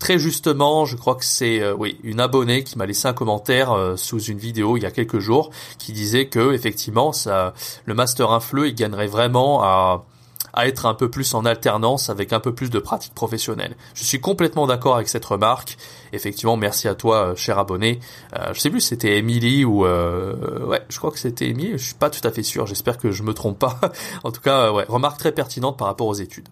Très 0.00 0.18
justement, 0.18 0.86
je 0.86 0.96
crois 0.96 1.14
que 1.14 1.26
c'est 1.26 1.60
euh, 1.60 1.74
oui 1.74 1.98
une 2.02 2.20
abonnée 2.20 2.64
qui 2.64 2.78
m'a 2.78 2.86
laissé 2.86 3.06
un 3.06 3.12
commentaire 3.12 3.72
euh, 3.72 3.96
sous 3.96 4.18
une 4.18 4.38
vidéo 4.38 4.78
il 4.78 4.82
y 4.82 4.86
a 4.86 4.90
quelques 4.90 5.18
jours 5.18 5.50
qui 5.78 5.92
disait 5.92 6.26
que 6.26 6.54
effectivement 6.54 7.12
ça, 7.12 7.52
le 7.84 7.94
master 7.94 8.30
infleux 8.30 8.68
il 8.68 8.74
gagnerait 8.74 9.06
vraiment 9.06 9.62
à 9.62 10.06
à 10.52 10.66
être 10.66 10.86
un 10.86 10.94
peu 10.94 11.08
plus 11.08 11.34
en 11.34 11.44
alternance 11.44 12.10
avec 12.10 12.32
un 12.32 12.40
peu 12.40 12.52
plus 12.52 12.70
de 12.70 12.80
pratique 12.80 13.14
professionnelle. 13.14 13.76
Je 13.94 14.02
suis 14.02 14.20
complètement 14.20 14.66
d'accord 14.66 14.96
avec 14.96 15.08
cette 15.08 15.24
remarque. 15.24 15.76
Effectivement, 16.12 16.56
merci 16.56 16.88
à 16.88 16.96
toi, 16.96 17.26
euh, 17.26 17.36
cher 17.36 17.56
abonné. 17.58 18.00
Euh, 18.36 18.52
je 18.52 18.58
sais 18.58 18.68
plus 18.68 18.80
si 18.80 18.88
c'était 18.88 19.16
Emily 19.16 19.64
ou 19.64 19.82
ouais, 19.84 20.82
je 20.88 20.98
crois 20.98 21.12
que 21.12 21.20
c'était 21.20 21.48
Emily. 21.50 21.72
Je 21.72 21.84
suis 21.84 21.94
pas 21.94 22.10
tout 22.10 22.26
à 22.26 22.32
fait 22.32 22.42
sûr. 22.42 22.66
J'espère 22.66 22.98
que 22.98 23.12
je 23.12 23.22
me 23.22 23.32
trompe 23.32 23.60
pas. 23.60 23.78
en 24.24 24.32
tout 24.32 24.40
cas, 24.40 24.72
ouais, 24.72 24.86
remarque 24.88 25.18
très 25.18 25.30
pertinente 25.30 25.78
par 25.78 25.86
rapport 25.86 26.08
aux 26.08 26.14
études. 26.14 26.48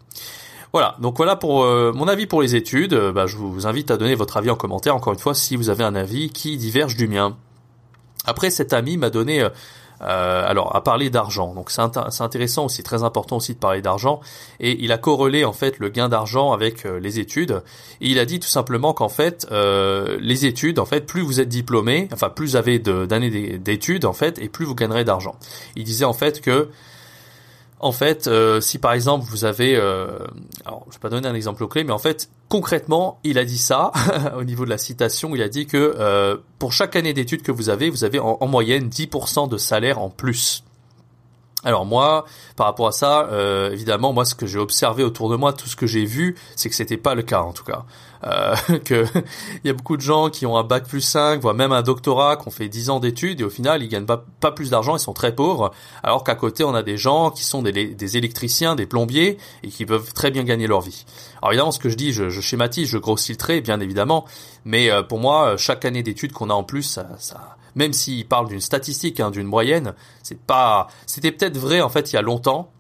Voilà, 0.73 0.97
donc 1.01 1.17
voilà 1.17 1.37
pour 1.37 1.65
euh, 1.65 1.93
mon 1.95 2.09
avis 2.09 2.27
pour 2.27 2.43
les 2.43 2.55
études. 2.55 2.93
Euh, 2.93 3.13
bah, 3.13 3.27
je 3.27 3.37
vous 3.37 3.67
invite 3.67 3.91
à 3.91 3.97
donner 3.97 4.15
votre 4.15 4.37
avis 4.37 4.51
en 4.51 4.57
commentaire, 4.57 4.95
encore 4.95 5.15
une 5.15 5.19
fois, 5.19 5.35
si 5.35 5.57
vous 5.57 5.71
avez 5.71 5.85
un 5.85 5.95
avis 5.95 6.29
qui 6.31 6.57
diverge 6.59 6.97
du 6.97 7.09
mien. 7.09 7.37
Après, 8.27 8.51
cet 8.51 8.75
ami 8.75 8.99
m'a 8.99 9.09
donné, 9.09 9.41
euh, 9.43 9.51
alors, 10.47 10.77
à 10.77 10.85
parler 10.85 11.09
d'argent. 11.09 11.55
Donc 11.55 11.71
c'est 11.71 11.81
intéressant 12.21 12.67
aussi, 12.67 12.83
très 12.83 13.03
important 13.03 13.37
aussi 13.37 13.55
de 13.55 13.59
parler 13.59 13.81
d'argent. 13.81 14.21
Et 14.61 14.85
il 14.85 14.93
a 14.93 14.99
corrélé 14.99 15.47
en 15.47 15.55
fait 15.55 15.79
le 15.79 15.89
gain 15.89 16.11
d'argent 16.11 16.53
avec 16.53 16.85
les 16.85 17.19
études. 17.19 17.63
Et 18.03 18.09
il 18.09 18.19
a 18.19 18.27
dit 18.27 18.39
tout 18.39 18.49
simplement 18.49 18.93
qu'en 18.93 19.09
fait, 19.09 19.47
les 19.51 20.45
études, 20.45 20.79
en 20.79 20.85
fait, 20.85 21.07
plus 21.07 21.23
vous 21.23 21.41
êtes 21.41 21.49
diplômé, 21.49 22.09
enfin 22.13 22.29
plus 22.29 22.49
vous 22.49 22.57
avez 22.57 22.79
d'années 22.79 23.59
d'études 23.59 24.05
en 24.05 24.13
fait, 24.13 24.39
et 24.41 24.51
plus 24.51 24.67
vous 24.67 24.75
gagnerez 24.75 25.05
d'argent. 25.05 25.37
Il 25.75 25.85
disait 25.85 26.05
en 26.05 26.13
fait 26.13 26.43
que 26.43 26.69
en 27.81 27.93
fait, 27.93 28.27
euh, 28.27 28.61
si 28.61 28.79
par 28.79 28.93
exemple 28.93 29.25
vous 29.29 29.45
avez, 29.45 29.77
euh, 29.77 30.19
alors 30.65 30.85
je 30.89 30.95
vais 30.95 31.01
pas 31.01 31.09
donner 31.09 31.29
un 31.29 31.35
exemple 31.35 31.67
clé, 31.69 31.85
mais 31.85 31.93
en 31.93 31.99
fait 31.99 32.31
concrètement, 32.49 33.21
il 33.25 33.39
a 33.39 33.45
dit 33.45 33.59
ça 33.59 33.93
au 34.37 34.45
niveau 34.45 34.65
de 34.65 34.71
la 34.71 34.79
citation. 34.79 35.35
Il 35.35 35.43
a 35.43 35.49
dit 35.49 35.67
que 35.67 35.95
euh, 35.99 36.37
pour 36.59 36.73
chaque 36.73 36.97
année 36.97 37.13
d'études 37.13 37.43
que 37.43 37.53
vous 37.53 37.69
avez, 37.69 37.91
vous 37.91 38.05
avez 38.05 38.19
en, 38.19 38.39
en 38.41 38.47
moyenne 38.47 38.89
10% 38.89 39.49
de 39.49 39.57
salaire 39.57 40.01
en 40.01 40.11
plus. 40.11 40.65
Alors 41.69 41.85
moi, 41.85 42.25
par 42.57 42.67
rapport 42.67 42.87
à 42.87 42.93
ça, 42.93 43.29
euh, 43.31 43.71
évidemment, 43.73 44.15
moi, 44.15 44.25
ce 44.25 44.35
que 44.35 44.47
j'ai 44.47 44.59
observé 44.59 45.05
autour 45.05 45.29
de 45.29 45.37
moi, 45.37 45.53
tout 45.53 45.69
ce 45.69 45.77
que 45.77 45.87
j'ai 45.87 46.07
vu, 46.07 46.35
c'est 46.57 46.71
que 46.71 46.75
c'était 46.75 46.97
pas 46.97 47.15
le 47.15 47.21
cas 47.21 47.43
en 47.43 47.53
tout 47.53 47.63
cas. 47.63 47.85
Euh, 48.25 48.57
que 48.87 49.05
il 49.63 49.67
y 49.67 49.69
a 49.69 49.75
beaucoup 49.75 49.99
de 49.99 50.01
gens 50.01 50.31
qui 50.31 50.47
ont 50.47 50.57
un 50.57 50.65
bac 50.65 50.89
plus 50.89 51.03
5, 51.03 51.43
voire 51.43 51.53
même 51.53 51.73
un 51.73 51.83
doctorat, 51.83 52.39
qui 52.39 52.51
fait 52.51 52.71
10 52.71 52.89
ans 52.89 53.01
d'études 53.01 53.43
et 53.43 53.45
au 53.45 53.51
final, 53.51 53.83
ils 53.83 53.89
gagnent 53.89 54.07
pas, 54.07 54.51
plus 54.51 54.71
d'argent, 54.71 54.97
ils 54.97 55.01
sont 55.01 55.13
très 55.13 55.35
pauvres. 55.35 55.71
Alors 56.03 56.25
qu'à 56.25 56.37
côté, 56.37 56.65
on 56.65 56.75
a 56.75 56.83
des 56.83 56.97
gens 56.97 57.31
qui 57.31 57.45
sont 57.45 57.61
des, 57.61 58.17
électriciens, 58.17 58.75
des 58.75 58.87
plombiers 58.87 59.37
et 59.63 59.69
qui 59.69 59.85
peuvent 59.85 60.15
très 60.15 60.31
bien 60.31 60.45
gagner 60.45 60.69
leur 60.69 60.81
vie. 60.81 61.05
Alors 61.43 61.53
évidemment, 61.53 61.73
ce 61.73 61.79
que 61.79 61.91
je 61.91 61.97
dis, 61.97 62.15
je, 62.15 62.31
schématise, 62.31 62.89
je 62.89 62.97
grossis 62.97 63.33
le 63.33 63.37
trait, 63.37 63.61
bien 63.61 63.79
évidemment, 63.79 64.25
mais 64.65 64.91
euh, 64.91 65.03
pour 65.03 65.19
moi, 65.19 65.59
chaque 65.59 65.85
année 65.85 66.03
d'études 66.03 66.33
qu'on 66.33 66.49
a 66.49 66.55
en 66.55 66.65
plus, 66.65 66.85
ça, 66.85 67.09
ça 67.19 67.58
même 67.79 67.93
s'il 67.93 68.27
parle 68.27 68.49
d'une 68.49 68.61
statistique, 68.61 69.21
hein, 69.21 69.31
d'une 69.31 69.47
moyenne, 69.47 69.95
c'est 70.23 70.39
pas, 70.39 70.89
c'était 71.07 71.33
peut-être 71.33 71.57
vrai 71.57 71.81
en 71.81 71.89
fait 71.89 72.13
il 72.13 72.17
y 72.17 72.19
a 72.19 72.23
longtemps. 72.23 72.71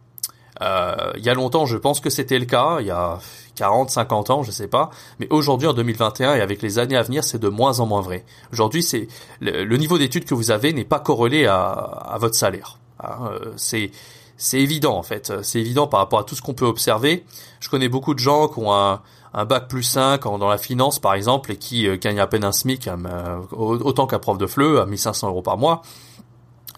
Euh, 0.61 1.13
il 1.17 1.25
y 1.25 1.29
a 1.29 1.35
longtemps, 1.35 1.67
je 1.67 1.77
pense 1.77 2.01
que 2.01 2.11
c'était 2.11 2.39
le 2.39 2.45
cas, 2.45 2.79
il 2.81 2.87
y 2.89 2.91
a 2.91 3.21
40, 3.55 3.91
50 3.91 4.31
ans, 4.31 4.43
je 4.43 4.51
sais 4.51 4.67
pas. 4.67 4.91
Mais 5.21 5.29
aujourd'hui, 5.31 5.69
en 5.69 5.73
2021 5.73 6.35
et 6.35 6.41
avec 6.41 6.63
les 6.63 6.81
années 6.81 6.97
à 6.97 7.03
venir, 7.03 7.23
c'est 7.23 7.39
de 7.39 7.49
moins 7.49 7.79
en 7.79 7.87
moins 7.87 8.01
vrai. 8.01 8.25
Aujourd'hui, 8.53 8.83
c'est 8.83 9.07
le, 9.41 9.77
niveau 9.77 9.99
d'études 9.99 10.25
que 10.25 10.35
vous 10.35 10.51
avez 10.51 10.73
n'est 10.73 10.85
pas 10.85 10.99
corrélé 10.99 11.47
à, 11.47 12.17
votre 12.19 12.35
salaire. 12.35 12.79
Hein. 13.05 13.31
Euh, 13.31 13.53
c'est 13.57 13.93
c'est 14.37 14.59
évident 14.61 14.97
en 14.97 15.03
fait. 15.05 15.33
C'est 15.43 15.61
évident 15.61 15.87
par 15.87 16.01
rapport 16.01 16.19
à 16.21 16.25
tout 16.25 16.35
ce 16.35 16.43
qu'on 16.43 16.55
peut 16.55 16.67
observer. 16.67 17.25
Je 17.61 17.69
connais 17.69 17.89
beaucoup 17.89 18.15
de 18.15 18.21
gens 18.21 18.49
qui 18.49 18.59
ont 18.59 18.73
un, 18.73 19.01
un 19.35 19.45
bac 19.45 19.69
plus 19.69 19.83
5 19.83 20.25
dans 20.25 20.49
la 20.49 20.59
finance 20.59 20.99
par 20.99 21.15
exemple 21.15 21.53
et 21.53 21.57
qui 21.57 21.87
euh, 21.87 21.97
gagne 21.97 22.21
à 22.21 22.27
peine 22.27 22.45
un 22.45 22.53
SMIC, 22.53 22.89
euh, 22.89 23.39
autant 23.53 24.07
qu'un 24.07 24.19
prof 24.19 24.39
de 24.39 24.47
FLE, 24.47 24.79
à 24.79 24.87
1500 24.87 25.29
euros 25.29 25.43
par 25.43 25.59
mois. 25.59 25.83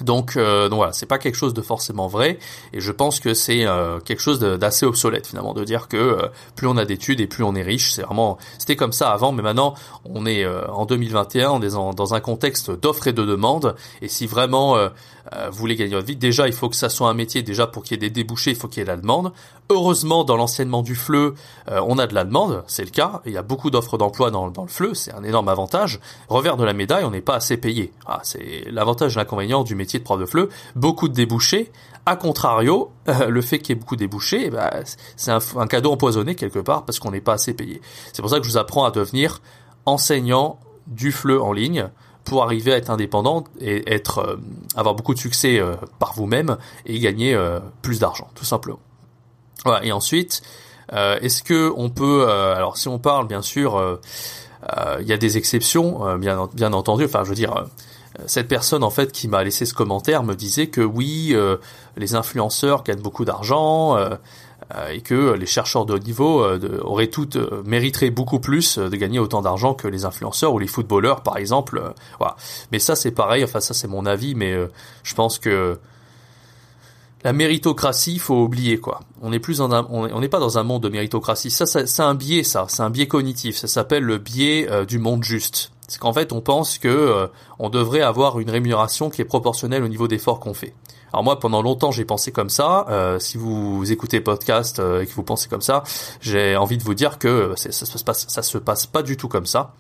Donc, 0.00 0.36
euh, 0.36 0.68
donc 0.68 0.78
voilà, 0.78 0.92
c'est 0.92 1.06
pas 1.06 1.18
quelque 1.18 1.34
chose 1.34 1.54
de 1.54 1.62
forcément 1.62 2.08
vrai, 2.08 2.38
et 2.72 2.80
je 2.80 2.92
pense 2.92 3.20
que 3.20 3.34
c'est 3.34 3.66
euh, 3.66 4.00
quelque 4.00 4.20
chose 4.20 4.40
d'assez 4.40 4.86
obsolète 4.86 5.26
finalement 5.26 5.54
de 5.54 5.64
dire 5.64 5.88
que 5.88 5.96
euh, 5.96 6.28
plus 6.56 6.66
on 6.66 6.76
a 6.76 6.84
d'études 6.84 7.20
et 7.20 7.26
plus 7.26 7.44
on 7.44 7.54
est 7.54 7.62
riche. 7.62 7.92
C'est 7.92 8.02
vraiment, 8.02 8.38
c'était 8.58 8.76
comme 8.76 8.92
ça 8.92 9.10
avant, 9.10 9.32
mais 9.32 9.42
maintenant 9.42 9.74
on 10.04 10.26
est 10.26 10.44
euh, 10.44 10.66
en 10.68 10.86
2021, 10.86 11.50
on 11.50 11.62
est 11.62 11.70
dans 11.70 12.14
un 12.14 12.20
contexte 12.20 12.70
d'offres 12.70 13.08
et 13.08 13.12
de 13.12 13.24
demandes, 13.24 13.74
et 14.02 14.08
si 14.08 14.26
vraiment 14.26 14.76
vous 15.50 15.58
voulez 15.58 15.76
gagner 15.76 15.94
votre 15.94 16.06
vie, 16.06 16.16
déjà 16.16 16.48
il 16.48 16.52
faut 16.52 16.68
que 16.68 16.76
ça 16.76 16.88
soit 16.88 17.08
un 17.08 17.14
métier 17.14 17.42
déjà 17.42 17.66
pour 17.66 17.82
qu'il 17.82 17.92
y 17.92 17.94
ait 17.96 18.08
des 18.08 18.10
débouchés, 18.10 18.50
il 18.50 18.56
faut 18.56 18.68
qu'il 18.68 18.78
y 18.78 18.82
ait 18.82 18.86
la 18.86 18.96
demande. 18.96 19.32
Heureusement, 19.68 20.24
dans 20.24 20.36
l'enseignement 20.36 20.82
du 20.82 20.96
FLE, 20.96 21.34
on 21.68 21.98
a 21.98 22.06
de 22.08 22.14
la 22.14 22.24
demande, 22.24 22.64
c'est 22.66 22.84
le 22.84 22.90
cas. 22.90 23.20
Il 23.26 23.32
y 23.32 23.36
a 23.36 23.42
beaucoup 23.42 23.70
d'offres 23.70 23.98
d'emploi 23.98 24.30
dans, 24.30 24.46
le 24.46 24.52
FLE, 24.66 24.96
c'est 24.96 25.12
un 25.14 25.22
énorme 25.22 25.48
avantage. 25.48 26.00
Revers 26.28 26.56
de 26.56 26.64
la 26.64 26.72
médaille, 26.72 27.04
on 27.04 27.10
n'est 27.10 27.20
pas 27.20 27.36
assez 27.36 27.56
payé. 27.56 27.92
Ah, 28.06 28.20
c'est 28.24 28.64
l'avantage 28.70 29.16
et 29.16 29.20
l'inconvénient 29.20 29.62
du 29.62 29.74
de 29.98 30.04
prof 30.04 30.18
de 30.18 30.26
FLE, 30.26 30.48
beaucoup 30.74 31.08
de 31.08 31.14
débouchés. 31.14 31.70
A 32.06 32.16
contrario, 32.16 32.90
euh, 33.08 33.28
le 33.28 33.42
fait 33.42 33.58
qu'il 33.58 33.74
y 33.74 33.78
ait 33.78 33.80
beaucoup 33.80 33.96
de 33.96 34.00
débouchés, 34.00 34.44
eh 34.46 34.50
ben, 34.50 34.70
c'est 35.16 35.30
un, 35.30 35.66
cadeau 35.66 35.92
empoisonné 35.92 36.34
quelque 36.34 36.58
part 36.58 36.84
parce 36.84 36.98
qu'on 36.98 37.10
n'est 37.10 37.20
pas 37.20 37.34
assez 37.34 37.54
payé. 37.54 37.80
C'est 38.12 38.22
pour 38.22 38.30
ça 38.30 38.38
que 38.38 38.44
je 38.44 38.50
vous 38.50 38.58
apprends 38.58 38.84
à 38.84 38.90
devenir 38.90 39.40
enseignant 39.86 40.58
du 40.86 41.12
FLE 41.12 41.38
en 41.40 41.52
ligne 41.52 41.88
pour 42.24 42.42
arriver 42.42 42.72
à 42.72 42.76
être 42.76 42.90
indépendant 42.90 43.44
et 43.60 43.92
être 43.92 44.18
euh, 44.18 44.36
avoir 44.76 44.94
beaucoup 44.94 45.14
de 45.14 45.18
succès 45.18 45.58
euh, 45.58 45.74
par 45.98 46.14
vous-même 46.14 46.56
et 46.86 46.98
gagner 46.98 47.38
plus 47.82 48.00
d'argent, 48.00 48.28
tout 48.34 48.44
simplement. 48.44 48.80
Et 49.82 49.92
ensuite, 49.92 50.40
est-ce 50.90 51.42
que 51.42 51.70
on 51.76 51.90
peut, 51.90 52.26
alors 52.28 52.78
si 52.78 52.88
on 52.88 52.98
parle 52.98 53.26
bien 53.26 53.42
sûr, 53.42 54.00
il 54.98 55.06
y 55.06 55.12
a 55.12 55.18
des 55.18 55.36
exceptions, 55.36 56.16
bien 56.16 56.72
entendu. 56.72 57.04
Enfin, 57.04 57.24
je 57.24 57.28
veux 57.28 57.34
dire 57.34 57.66
cette 58.26 58.48
personne 58.48 58.82
en 58.82 58.90
fait 58.90 59.12
qui 59.12 59.28
m'a 59.28 59.44
laissé 59.44 59.64
ce 59.64 59.74
commentaire 59.74 60.22
me 60.22 60.34
disait 60.34 60.66
que 60.66 60.80
oui, 60.80 61.30
euh, 61.32 61.56
les 61.96 62.14
influenceurs 62.14 62.82
gagnent 62.82 63.02
beaucoup 63.02 63.24
d'argent 63.24 63.96
euh, 63.96 64.10
euh, 64.74 64.88
et 64.88 65.00
que 65.00 65.32
les 65.32 65.46
chercheurs 65.46 65.86
de 65.86 65.94
haut 65.94 65.98
niveau 65.98 66.44
auraient 66.82 67.06
toutes 67.06 67.36
mériteraient 67.64 68.10
beaucoup 68.10 68.40
plus 68.40 68.78
de 68.78 68.96
gagner 68.96 69.18
autant 69.18 69.42
d'argent 69.42 69.74
que 69.74 69.86
les 69.86 70.04
influenceurs 70.04 70.52
ou 70.52 70.58
les 70.58 70.66
footballeurs 70.66 71.22
par 71.22 71.36
exemple. 71.36 71.82
voilà. 72.18 72.36
Mais 72.72 72.78
ça 72.78 72.96
c'est 72.96 73.12
pareil. 73.12 73.44
Enfin 73.44 73.60
ça 73.60 73.74
c'est 73.74 73.88
mon 73.88 74.06
avis, 74.06 74.34
mais 74.34 74.56
je 75.02 75.14
pense 75.14 75.38
que 75.38 75.78
la 77.22 77.32
méritocratie, 77.32 78.18
faut 78.18 78.42
oublier 78.42 78.78
quoi. 78.80 79.00
On 79.22 79.30
n'est 79.30 79.40
plus 79.40 79.60
on 79.60 80.20
n'est 80.20 80.28
pas 80.28 80.40
dans 80.40 80.58
un 80.58 80.62
monde 80.62 80.82
de 80.82 80.88
méritocratie. 80.88 81.50
Ça, 81.50 81.66
c'est 81.66 82.02
un 82.02 82.14
biais, 82.14 82.44
ça. 82.44 82.64
C'est 82.68 82.82
un 82.82 82.88
biais 82.88 83.08
cognitif. 83.08 83.58
Ça 83.58 83.68
s'appelle 83.68 84.04
le 84.04 84.16
biais 84.16 84.68
du 84.86 84.98
monde 84.98 85.22
juste 85.22 85.70
c'est 85.90 85.98
qu'en 85.98 86.12
fait 86.12 86.32
on 86.32 86.40
pense 86.40 86.78
que 86.78 86.86
euh, 86.86 87.26
on 87.58 87.68
devrait 87.68 88.00
avoir 88.00 88.38
une 88.38 88.48
rémunération 88.48 89.10
qui 89.10 89.22
est 89.22 89.24
proportionnelle 89.24 89.82
au 89.82 89.88
niveau 89.88 90.06
d'effort 90.06 90.38
qu'on 90.38 90.54
fait. 90.54 90.72
Alors 91.12 91.24
moi 91.24 91.40
pendant 91.40 91.62
longtemps 91.62 91.90
j'ai 91.90 92.04
pensé 92.04 92.30
comme 92.30 92.48
ça. 92.48 92.86
Euh, 92.88 93.18
si 93.18 93.36
vous 93.36 93.90
écoutez 93.90 94.20
podcast 94.20 94.78
euh, 94.78 95.02
et 95.02 95.06
que 95.08 95.12
vous 95.12 95.24
pensez 95.24 95.48
comme 95.48 95.62
ça, 95.62 95.82
j'ai 96.20 96.56
envie 96.56 96.78
de 96.78 96.84
vous 96.84 96.94
dire 96.94 97.18
que 97.18 97.54
ça, 97.56 97.72
se 97.72 98.04
passe 98.04 98.26
ça 98.28 98.42
se 98.42 98.58
passe 98.58 98.86
pas 98.86 99.02
du 99.02 99.16
tout 99.16 99.26
comme 99.26 99.46
ça. 99.46 99.74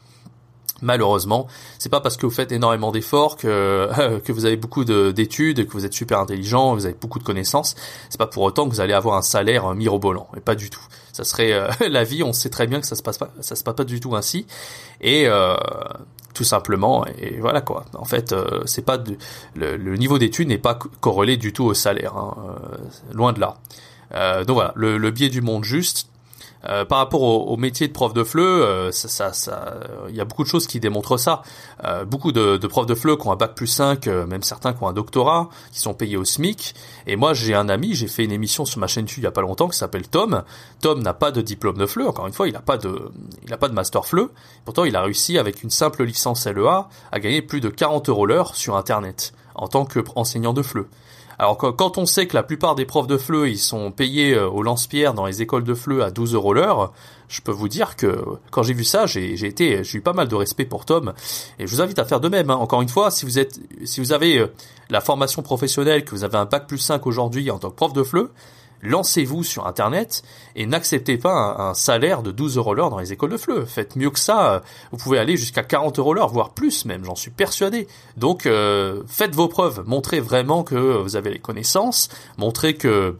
Malheureusement, 0.82 1.46
c'est 1.78 1.88
pas 1.88 2.00
parce 2.00 2.16
que 2.16 2.26
vous 2.26 2.32
faites 2.32 2.52
énormément 2.52 2.92
d'efforts 2.92 3.36
que 3.36 4.18
que 4.24 4.32
vous 4.32 4.44
avez 4.44 4.56
beaucoup 4.56 4.84
d'études, 4.84 5.66
que 5.66 5.72
vous 5.72 5.84
êtes 5.84 5.92
super 5.92 6.18
intelligent, 6.18 6.72
que 6.72 6.80
vous 6.80 6.86
avez 6.86 6.96
beaucoup 7.00 7.18
de 7.18 7.24
connaissances. 7.24 7.74
C'est 8.08 8.18
pas 8.18 8.26
pour 8.26 8.42
autant 8.42 8.68
que 8.68 8.74
vous 8.74 8.80
allez 8.80 8.94
avoir 8.94 9.16
un 9.16 9.22
salaire 9.22 9.74
mirobolant, 9.74 10.28
et 10.36 10.40
pas 10.40 10.54
du 10.54 10.70
tout. 10.70 10.80
Ça 11.12 11.24
serait 11.24 11.52
euh, 11.52 11.68
la 11.88 12.04
vie. 12.04 12.22
On 12.22 12.32
sait 12.32 12.50
très 12.50 12.66
bien 12.66 12.80
que 12.80 12.86
ça 12.86 12.96
se 12.96 13.02
passe 13.02 13.18
pas, 13.18 13.30
ça 13.40 13.56
se 13.56 13.62
passe 13.62 13.74
pas 13.74 13.84
du 13.84 14.00
tout 14.00 14.16
ainsi. 14.16 14.46
Et 15.00 15.26
euh, 15.26 15.54
tout 16.34 16.44
simplement, 16.44 17.04
et 17.18 17.38
voilà 17.40 17.60
quoi. 17.60 17.84
En 17.94 18.04
fait, 18.04 18.32
euh, 18.32 18.62
c'est 18.64 18.84
pas 18.84 18.98
le, 19.54 19.96
niveau 19.96 20.18
d'études 20.18 20.48
n'est 20.48 20.58
pas 20.58 20.78
corrélé 21.00 21.36
du 21.36 21.52
tout 21.52 21.64
au 21.64 21.74
salaire, 21.74 22.16
hein, 22.16 22.34
loin 23.12 23.32
de 23.32 23.40
là. 23.40 23.56
donc 24.44 24.54
voilà, 24.54 24.72
le 24.76 25.10
biais 25.10 25.28
du 25.28 25.42
monde 25.42 25.64
juste, 25.64 26.08
euh, 26.68 26.84
par 26.84 26.98
rapport 26.98 27.22
au, 27.22 27.56
métier 27.56 27.88
de 27.88 27.92
prof 27.92 28.12
de 28.12 28.22
FLE, 28.22 28.40
euh, 28.40 28.92
ça, 28.92 29.32
ça, 29.32 29.74
il 30.08 30.14
y 30.14 30.20
a 30.20 30.24
beaucoup 30.24 30.42
de 30.42 30.48
choses 30.48 30.66
qui 30.66 30.80
démontrent 30.80 31.16
ça. 31.16 31.42
Euh, 31.84 32.04
beaucoup 32.04 32.32
de, 32.32 32.56
de, 32.56 32.66
profs 32.66 32.86
de 32.86 32.94
FLE 32.94 33.16
qui 33.16 33.26
ont 33.26 33.32
un 33.32 33.36
bac 33.36 33.54
plus 33.54 33.66
5, 33.66 34.06
même 34.06 34.42
certains 34.42 34.72
qui 34.72 34.82
ont 34.82 34.88
un 34.88 34.92
doctorat, 34.92 35.48
qui 35.72 35.80
sont 35.80 35.94
payés 35.94 36.16
au 36.16 36.24
SMIC. 36.24 36.74
Et 37.06 37.16
moi, 37.16 37.32
j'ai 37.34 37.54
un 37.54 37.68
ami, 37.68 37.94
j'ai 37.94 38.08
fait 38.08 38.24
une 38.24 38.32
émission 38.32 38.64
sur 38.64 38.78
ma 38.78 38.86
chaîne 38.86 39.04
YouTube 39.04 39.22
il 39.22 39.24
y 39.24 39.28
a 39.28 39.32
pas 39.32 39.40
longtemps 39.40 39.68
qui 39.68 39.78
s'appelle 39.78 40.08
Tom. 40.08 40.42
Tom 40.80 41.02
n'a 41.02 41.14
pas 41.14 41.30
de 41.30 41.40
diplôme 41.40 41.78
de 41.78 41.86
FLE, 41.86 42.06
encore 42.06 42.26
une 42.26 42.32
fois, 42.32 42.48
il 42.48 42.52
n'a 42.52 42.60
pas 42.60 42.76
de, 42.76 43.10
il 43.46 43.52
a 43.52 43.56
pas 43.56 43.68
de 43.68 43.74
master 43.74 44.06
FLE. 44.06 44.28
Pourtant, 44.64 44.84
il 44.84 44.96
a 44.96 45.02
réussi 45.02 45.38
avec 45.38 45.62
une 45.62 45.70
simple 45.70 46.04
licence 46.04 46.46
LEA 46.46 46.88
à 47.12 47.20
gagner 47.20 47.42
plus 47.42 47.60
de 47.60 47.68
40 47.68 48.08
euros 48.08 48.26
l'heure 48.26 48.54
sur 48.54 48.76
Internet 48.76 49.32
en 49.54 49.68
tant 49.68 49.84
qu'enseignant 49.84 50.52
de 50.52 50.62
FLE. 50.62 50.86
Alors 51.40 51.56
quand 51.56 51.96
on 51.96 52.04
sait 52.04 52.26
que 52.26 52.36
la 52.36 52.42
plupart 52.42 52.74
des 52.74 52.84
profs 52.84 53.06
de 53.06 53.16
FLE, 53.16 53.48
ils 53.48 53.58
sont 53.58 53.90
payés 53.92 54.34
euh, 54.34 54.46
au 54.46 54.62
lance-pierre 54.62 55.14
dans 55.14 55.24
les 55.24 55.40
écoles 55.40 55.64
de 55.64 55.72
FLE 55.72 56.02
à 56.02 56.10
12 56.10 56.34
euros 56.34 56.52
l'heure, 56.52 56.92
je 57.28 57.40
peux 57.40 57.50
vous 57.50 57.66
dire 57.66 57.96
que 57.96 58.22
quand 58.50 58.62
j'ai 58.62 58.74
vu 58.74 58.84
ça, 58.84 59.06
j'ai 59.06 59.32
été, 59.46 59.82
j'ai 59.82 59.96
eu 59.96 60.00
pas 60.02 60.12
mal 60.12 60.28
de 60.28 60.34
respect 60.34 60.66
pour 60.66 60.84
Tom, 60.84 61.14
et 61.58 61.66
je 61.66 61.74
vous 61.74 61.80
invite 61.80 61.98
à 61.98 62.04
faire 62.04 62.20
de 62.20 62.28
même. 62.28 62.50
Hein. 62.50 62.56
Encore 62.56 62.82
une 62.82 62.90
fois, 62.90 63.10
si 63.10 63.24
vous 63.24 63.38
êtes, 63.38 63.58
si 63.84 64.00
vous 64.00 64.12
avez 64.12 64.36
euh, 64.36 64.48
la 64.90 65.00
formation 65.00 65.40
professionnelle, 65.40 66.04
que 66.04 66.10
vous 66.10 66.24
avez 66.24 66.36
un 66.36 66.44
bac 66.44 66.66
plus 66.66 66.76
5 66.76 67.06
aujourd'hui 67.06 67.50
en 67.50 67.58
tant 67.58 67.70
que 67.70 67.76
prof 67.76 67.94
de 67.94 68.02
FLE, 68.02 68.28
lancez-vous 68.82 69.44
sur 69.44 69.66
Internet 69.66 70.22
et 70.56 70.66
n'acceptez 70.66 71.18
pas 71.18 71.56
un, 71.58 71.74
salaire 71.74 72.22
de 72.22 72.30
12 72.30 72.56
euros 72.56 72.74
l'heure 72.74 72.90
dans 72.90 72.98
les 72.98 73.12
écoles 73.12 73.30
de 73.30 73.36
FLE. 73.36 73.66
Faites 73.66 73.96
mieux 73.96 74.10
que 74.10 74.18
ça. 74.18 74.62
Vous 74.90 74.96
pouvez 74.96 75.18
aller 75.18 75.36
jusqu'à 75.36 75.62
40 75.62 75.98
euros 75.98 76.14
l'heure, 76.14 76.28
voire 76.28 76.50
plus 76.50 76.84
même, 76.84 77.04
j'en 77.04 77.14
suis 77.14 77.30
persuadé. 77.30 77.86
Donc 78.16 78.46
euh, 78.46 79.02
faites 79.06 79.34
vos 79.34 79.48
preuves, 79.48 79.82
montrez 79.86 80.20
vraiment 80.20 80.64
que 80.64 80.74
vous 80.74 81.16
avez 81.16 81.30
les 81.30 81.38
connaissances, 81.38 82.08
montrez 82.38 82.74
que 82.74 83.16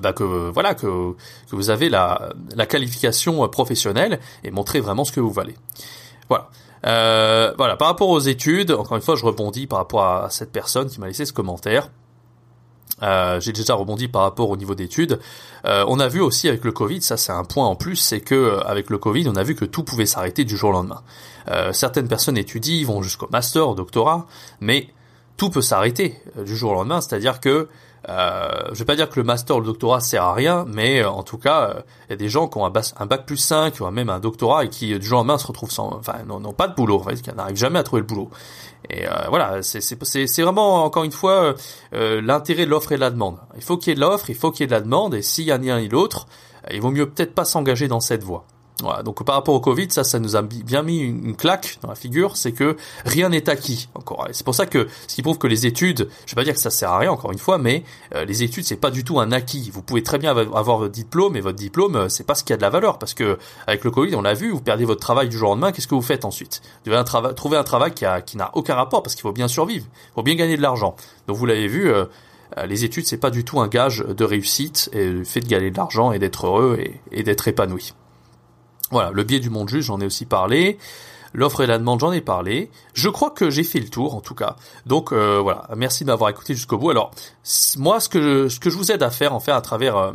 bah 0.00 0.12
que 0.12 0.24
voilà 0.24 0.74
que, 0.74 1.14
que 1.50 1.56
vous 1.56 1.70
avez 1.70 1.88
la, 1.88 2.30
la 2.54 2.66
qualification 2.66 3.48
professionnelle 3.48 4.20
et 4.44 4.50
montrez 4.50 4.80
vraiment 4.80 5.04
ce 5.04 5.12
que 5.12 5.20
vous 5.20 5.32
valez. 5.32 5.54
Voilà. 6.28 6.50
Euh, 6.86 7.52
voilà, 7.56 7.76
par 7.76 7.88
rapport 7.88 8.10
aux 8.10 8.20
études, 8.20 8.70
encore 8.70 8.96
une 8.96 9.02
fois, 9.02 9.16
je 9.16 9.24
rebondis 9.24 9.66
par 9.66 9.78
rapport 9.78 10.04
à 10.04 10.30
cette 10.30 10.52
personne 10.52 10.88
qui 10.88 11.00
m'a 11.00 11.06
laissé 11.06 11.24
ce 11.24 11.32
commentaire. 11.32 11.90
Euh, 13.02 13.40
j'ai 13.40 13.52
déjà 13.52 13.74
rebondi 13.74 14.08
par 14.08 14.22
rapport 14.22 14.50
au 14.50 14.56
niveau 14.56 14.74
d'études. 14.74 15.20
Euh, 15.66 15.84
on 15.88 16.00
a 16.00 16.08
vu 16.08 16.20
aussi 16.20 16.48
avec 16.48 16.64
le 16.64 16.72
Covid, 16.72 17.02
ça 17.02 17.16
c'est 17.16 17.32
un 17.32 17.44
point 17.44 17.66
en 17.66 17.76
plus, 17.76 17.96
c'est 17.96 18.20
que 18.20 18.34
euh, 18.34 18.60
avec 18.66 18.88
le 18.90 18.98
Covid, 18.98 19.28
on 19.28 19.36
a 19.36 19.42
vu 19.42 19.54
que 19.54 19.64
tout 19.64 19.82
pouvait 19.82 20.06
s'arrêter 20.06 20.44
du 20.44 20.56
jour 20.56 20.70
au 20.70 20.72
lendemain. 20.72 21.02
certaines 21.72 22.08
personnes 22.08 22.38
étudient, 22.38 22.84
vont 22.86 23.02
jusqu'au 23.02 23.28
master, 23.30 23.68
au 23.68 23.74
doctorat, 23.74 24.26
mais 24.60 24.88
tout 25.36 25.50
peut 25.50 25.62
s'arrêter 25.62 26.20
du 26.44 26.56
jour 26.56 26.72
au 26.72 26.74
lendemain. 26.74 27.00
C'est-à-dire 27.00 27.40
que 27.40 27.68
euh, 28.08 28.48
je 28.72 28.78
vais 28.78 28.84
pas 28.84 28.94
dire 28.94 29.08
que 29.08 29.18
le 29.18 29.24
master 29.24 29.56
ou 29.56 29.60
le 29.60 29.66
doctorat 29.66 30.00
sert 30.00 30.22
à 30.22 30.34
rien, 30.34 30.64
mais 30.68 31.02
euh, 31.02 31.10
en 31.10 31.22
tout 31.22 31.38
cas, 31.38 31.72
il 31.72 31.76
euh, 31.76 31.82
y 32.10 32.12
a 32.12 32.16
des 32.16 32.28
gens 32.28 32.46
qui 32.46 32.58
ont 32.58 32.64
un, 32.64 32.70
bac, 32.70 33.26
plus 33.26 33.36
5, 33.36 33.80
ou 33.80 33.90
même 33.90 34.10
un 34.10 34.20
doctorat, 34.20 34.64
et 34.64 34.68
qui 34.68 34.96
du 34.98 35.04
jour 35.04 35.18
au 35.18 35.20
lendemain 35.22 35.38
se 35.38 35.46
retrouvent 35.46 35.70
sans, 35.70 35.92
enfin, 35.92 36.14
n'ont 36.26 36.52
pas 36.52 36.68
de 36.68 36.74
boulot, 36.74 37.00
en 37.00 37.04
fait, 37.04 37.20
qui 37.20 37.34
n'arrivent 37.34 37.56
jamais 37.56 37.78
à 37.78 37.82
trouver 37.82 38.02
le 38.02 38.06
boulot. 38.06 38.30
Et 38.88 39.04
voilà, 39.30 39.62
c'est 39.62 40.42
vraiment 40.42 40.84
encore 40.84 41.02
une 41.02 41.10
fois 41.10 41.54
l'intérêt 41.90 42.66
de 42.66 42.70
l'offre 42.70 42.92
et 42.92 42.94
de 42.94 43.00
la 43.00 43.10
demande. 43.10 43.38
Il 43.56 43.62
faut 43.62 43.76
qu'il 43.76 43.90
y 43.90 43.92
ait 43.92 43.96
de 43.96 44.00
l'offre, 44.00 44.30
il 44.30 44.36
faut 44.36 44.52
qu'il 44.52 44.60
y 44.60 44.64
ait 44.64 44.68
de 44.68 44.72
la 44.72 44.80
demande, 44.80 45.14
et 45.14 45.22
s'il 45.22 45.44
y 45.44 45.50
a 45.50 45.58
ni 45.58 45.72
un 45.72 45.80
ni 45.80 45.88
l'autre, 45.88 46.28
il 46.70 46.80
vaut 46.80 46.92
mieux 46.92 47.10
peut-être 47.10 47.34
pas 47.34 47.44
s'engager 47.44 47.88
dans 47.88 47.98
cette 47.98 48.22
voie. 48.22 48.46
Donc 49.04 49.24
par 49.24 49.36
rapport 49.36 49.54
au 49.54 49.60
Covid, 49.60 49.88
ça, 49.90 50.04
ça 50.04 50.18
nous 50.18 50.36
a 50.36 50.42
bien 50.42 50.82
mis 50.82 50.98
une, 50.98 51.34
claque 51.34 51.78
dans 51.80 51.88
la 51.88 51.94
figure, 51.94 52.36
c'est 52.36 52.52
que 52.52 52.76
rien 53.06 53.30
n'est 53.30 53.48
acquis 53.48 53.88
encore. 53.94 54.28
C'est 54.32 54.44
pour 54.44 54.54
ça 54.54 54.66
que 54.66 54.86
ce 55.08 55.14
qui 55.14 55.22
prouve 55.22 55.38
que 55.38 55.46
les 55.46 55.64
études, 55.66 56.08
je 56.26 56.32
vais 56.32 56.40
pas 56.40 56.44
dire 56.44 56.54
que 56.54 56.60
ça 56.60 56.68
sert 56.68 56.90
à 56.90 56.98
rien 56.98 57.10
encore 57.10 57.32
une 57.32 57.38
fois, 57.38 57.56
mais 57.56 57.84
euh, 58.14 58.26
les 58.26 58.42
études 58.42 58.64
c'est 58.64 58.76
pas 58.76 58.90
du 58.90 59.02
tout 59.02 59.18
un 59.18 59.32
acquis. 59.32 59.70
Vous 59.72 59.80
pouvez 59.80 60.02
très 60.02 60.18
bien 60.18 60.36
avoir 60.36 60.76
votre 60.76 60.92
diplôme 60.92 61.36
et 61.36 61.40
votre 61.40 61.56
diplôme 61.56 61.96
euh, 61.96 62.08
c'est 62.10 62.24
pas 62.24 62.34
ce 62.34 62.44
qui 62.44 62.52
a 62.52 62.58
de 62.58 62.62
la 62.62 62.68
valeur 62.68 62.98
parce 62.98 63.14
que 63.14 63.38
avec 63.66 63.82
le 63.82 63.90
Covid 63.90 64.14
on 64.14 64.22
l'a 64.22 64.34
vu, 64.34 64.50
vous 64.50 64.60
perdez 64.60 64.84
votre 64.84 65.00
travail 65.00 65.30
du 65.30 65.38
jour 65.38 65.48
au 65.48 65.52
lendemain, 65.52 65.72
qu'est-ce 65.72 65.88
que 65.88 65.94
vous 65.94 66.02
faites 66.02 66.26
ensuite? 66.26 66.60
Vous 66.84 66.92
devez 66.92 67.34
trouver 67.34 67.56
un 67.56 67.64
travail 67.64 67.94
qui 67.94 68.04
a 68.04 68.20
qui 68.20 68.36
n'a 68.36 68.50
aucun 68.54 68.74
rapport 68.74 69.02
parce 69.02 69.14
qu'il 69.14 69.22
faut 69.22 69.32
bien 69.32 69.48
survivre, 69.48 69.86
il 70.10 70.14
faut 70.16 70.22
bien 70.22 70.34
gagner 70.34 70.58
de 70.58 70.62
l'argent. 70.62 70.96
Donc 71.28 71.36
vous 71.36 71.46
l'avez 71.46 71.68
vu. 71.68 71.90
Euh, 71.90 72.04
les 72.64 72.84
études, 72.84 73.06
c'est 73.06 73.16
pas 73.16 73.30
du 73.30 73.44
tout 73.44 73.58
un 73.58 73.66
gage 73.66 74.04
de 74.06 74.24
réussite 74.24 74.88
et 74.92 75.10
le 75.10 75.24
fait 75.24 75.40
de 75.40 75.48
gagner 75.48 75.72
de 75.72 75.76
l'argent 75.76 76.12
et 76.12 76.20
d'être 76.20 76.46
heureux 76.46 76.78
et 77.10 77.22
d'être 77.24 77.48
épanoui. 77.48 77.92
Voilà, 78.90 79.10
le 79.10 79.24
biais 79.24 79.40
du 79.40 79.50
monde 79.50 79.68
juge, 79.68 79.86
j'en 79.86 80.00
ai 80.00 80.06
aussi 80.06 80.26
parlé. 80.26 80.78
L'offre 81.34 81.60
et 81.60 81.66
la 81.66 81.76
demande, 81.76 82.00
j'en 82.00 82.12
ai 82.12 82.22
parlé. 82.22 82.70
Je 82.94 83.10
crois 83.10 83.30
que 83.30 83.50
j'ai 83.50 83.62
fait 83.62 83.80
le 83.80 83.88
tour, 83.88 84.14
en 84.14 84.20
tout 84.20 84.34
cas. 84.34 84.56
Donc 84.86 85.12
euh, 85.12 85.38
voilà, 85.38 85.68
merci 85.76 86.04
de 86.04 86.10
m'avoir 86.10 86.30
écouté 86.30 86.54
jusqu'au 86.54 86.78
bout. 86.78 86.90
Alors 86.90 87.10
moi, 87.76 88.00
ce 88.00 88.08
que 88.08 88.22
je, 88.22 88.48
ce 88.48 88.58
que 88.58 88.70
je 88.70 88.76
vous 88.76 88.90
aide 88.90 89.02
à 89.02 89.10
faire, 89.10 89.34
en 89.34 89.40
fait, 89.40 89.50
à 89.50 89.60
travers 89.60 89.96
euh, 89.96 90.12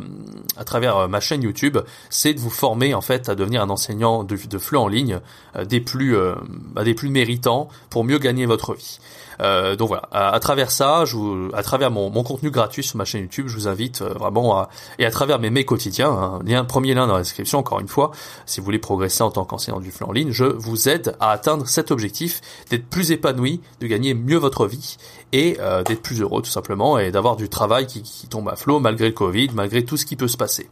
à 0.56 0.64
travers 0.64 0.96
euh, 0.96 1.08
ma 1.08 1.20
chaîne 1.20 1.42
YouTube, 1.42 1.78
c'est 2.10 2.34
de 2.34 2.40
vous 2.40 2.50
former 2.50 2.92
en 2.94 3.02
fait 3.02 3.28
à 3.28 3.36
devenir 3.36 3.62
un 3.62 3.70
enseignant 3.70 4.24
de, 4.24 4.36
de 4.36 4.58
FLE 4.58 4.78
en 4.78 4.88
ligne 4.88 5.20
des 5.64 5.80
plus 5.80 6.16
bah, 6.72 6.82
des 6.82 6.94
plus 6.94 7.08
méritants 7.08 7.68
pour 7.88 8.02
mieux 8.04 8.18
gagner 8.18 8.46
votre 8.46 8.74
vie. 8.74 8.98
Euh, 9.42 9.74
donc 9.74 9.88
voilà, 9.88 10.08
à, 10.12 10.38
travers 10.38 10.70
ça, 10.70 11.04
à 11.52 11.62
travers 11.62 11.90
mon, 11.90 12.10
contenu 12.22 12.50
gratuit 12.50 12.84
sur 12.84 12.96
ma 12.96 13.04
chaîne 13.04 13.22
YouTube, 13.22 13.48
je 13.48 13.56
vous 13.56 13.68
invite 13.68 14.02
euh, 14.02 14.14
vraiment 14.14 14.56
à, 14.56 14.68
et 14.98 15.04
à 15.04 15.10
travers 15.10 15.40
mes 15.40 15.50
mails 15.50 15.66
quotidiens, 15.66 16.10
hein, 16.10 16.38
lien, 16.44 16.64
premier 16.64 16.94
lien 16.94 17.06
dans 17.08 17.14
la 17.14 17.22
description, 17.22 17.58
encore 17.58 17.80
une 17.80 17.88
fois, 17.88 18.12
si 18.46 18.60
vous 18.60 18.64
voulez 18.64 18.78
progresser 18.78 19.22
en 19.22 19.30
tant 19.30 19.44
qu'enseignant 19.44 19.80
du 19.80 19.90
flux 19.90 20.06
en 20.06 20.12
ligne, 20.12 20.30
je 20.30 20.44
vous 20.44 20.88
aide 20.88 20.92
aide 20.92 21.16
à 21.20 21.30
atteindre 21.30 21.66
cet 21.66 21.90
objectif, 21.90 22.40
d'être 22.70 22.86
plus 22.86 23.10
épanoui, 23.10 23.60
de 23.80 23.86
gagner 23.86 24.14
mieux 24.14 24.36
votre 24.36 24.66
vie 24.66 24.96
et 25.32 25.56
euh, 25.60 25.82
d'être 25.82 26.02
plus 26.02 26.20
heureux 26.20 26.42
tout 26.42 26.50
simplement 26.50 26.98
et 26.98 27.10
d'avoir 27.10 27.36
du 27.36 27.48
travail 27.48 27.86
qui, 27.86 28.02
qui 28.02 28.26
tombe 28.28 28.48
à 28.48 28.56
flot 28.56 28.78
malgré 28.78 29.06
le 29.06 29.14
Covid, 29.14 29.50
malgré 29.54 29.84
tout 29.84 29.96
ce 29.96 30.06
qui 30.06 30.16
peut 30.16 30.28
se 30.28 30.36
passer. 30.36 30.68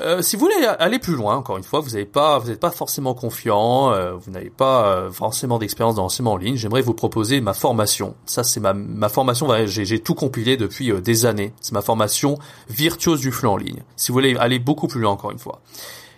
Euh, 0.00 0.22
si 0.22 0.34
vous 0.34 0.40
voulez 0.40 0.66
aller 0.66 0.98
plus 0.98 1.14
loin, 1.14 1.36
encore 1.36 1.56
une 1.56 1.62
fois, 1.62 1.78
vous 1.78 1.90
n'êtes 1.90 2.10
pas 2.10 2.70
forcément 2.74 3.14
confiant, 3.14 3.92
euh, 3.92 4.14
vous 4.14 4.32
n'avez 4.32 4.50
pas 4.50 4.88
euh, 4.88 5.12
forcément 5.12 5.58
d'expérience 5.58 5.94
dans 5.94 6.02
l'enseignement 6.02 6.32
en 6.32 6.36
ligne. 6.36 6.56
J'aimerais 6.56 6.82
vous 6.82 6.94
proposer 6.94 7.40
ma 7.40 7.54
formation. 7.54 8.16
Ça, 8.26 8.42
c'est 8.42 8.58
ma, 8.58 8.74
ma 8.74 9.08
formation. 9.08 9.48
J'ai 9.66 10.00
tout 10.00 10.14
compilé 10.14 10.56
depuis 10.56 10.92
des 11.00 11.26
années. 11.26 11.52
C'est 11.60 11.72
ma 11.72 11.82
formation 11.82 12.38
virtuose 12.68 13.20
du 13.20 13.30
flux 13.30 13.48
en 13.48 13.56
ligne. 13.56 13.82
Si 13.94 14.08
vous 14.08 14.14
voulez 14.14 14.36
aller 14.36 14.58
beaucoup 14.58 14.88
plus 14.88 15.00
loin, 15.00 15.12
encore 15.12 15.30
une 15.30 15.38
fois, 15.38 15.60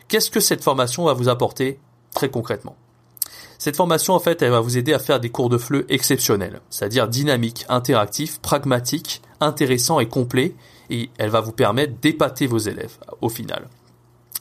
qu'est-ce 0.08 0.30
que 0.30 0.40
cette 0.40 0.64
formation 0.64 1.04
va 1.04 1.12
vous 1.12 1.28
apporter 1.28 1.78
très 2.14 2.30
concrètement? 2.30 2.76
Cette 3.58 3.76
formation, 3.76 4.14
en 4.14 4.20
fait, 4.20 4.42
elle 4.42 4.50
va 4.50 4.60
vous 4.60 4.76
aider 4.78 4.92
à 4.92 4.98
faire 4.98 5.20
des 5.20 5.30
cours 5.30 5.48
de 5.48 5.58
flux 5.58 5.84
exceptionnels, 5.88 6.60
c'est-à-dire 6.70 7.08
dynamiques, 7.08 7.64
interactifs, 7.68 8.40
pragmatiques, 8.40 9.22
intéressants 9.40 10.00
et 10.00 10.08
complets 10.08 10.54
et 10.90 11.10
elle 11.18 11.30
va 11.30 11.40
vous 11.40 11.52
permettre 11.52 11.94
d'épater 12.00 12.46
vos 12.46 12.58
élèves 12.58 12.98
au 13.20 13.28
final. 13.28 13.68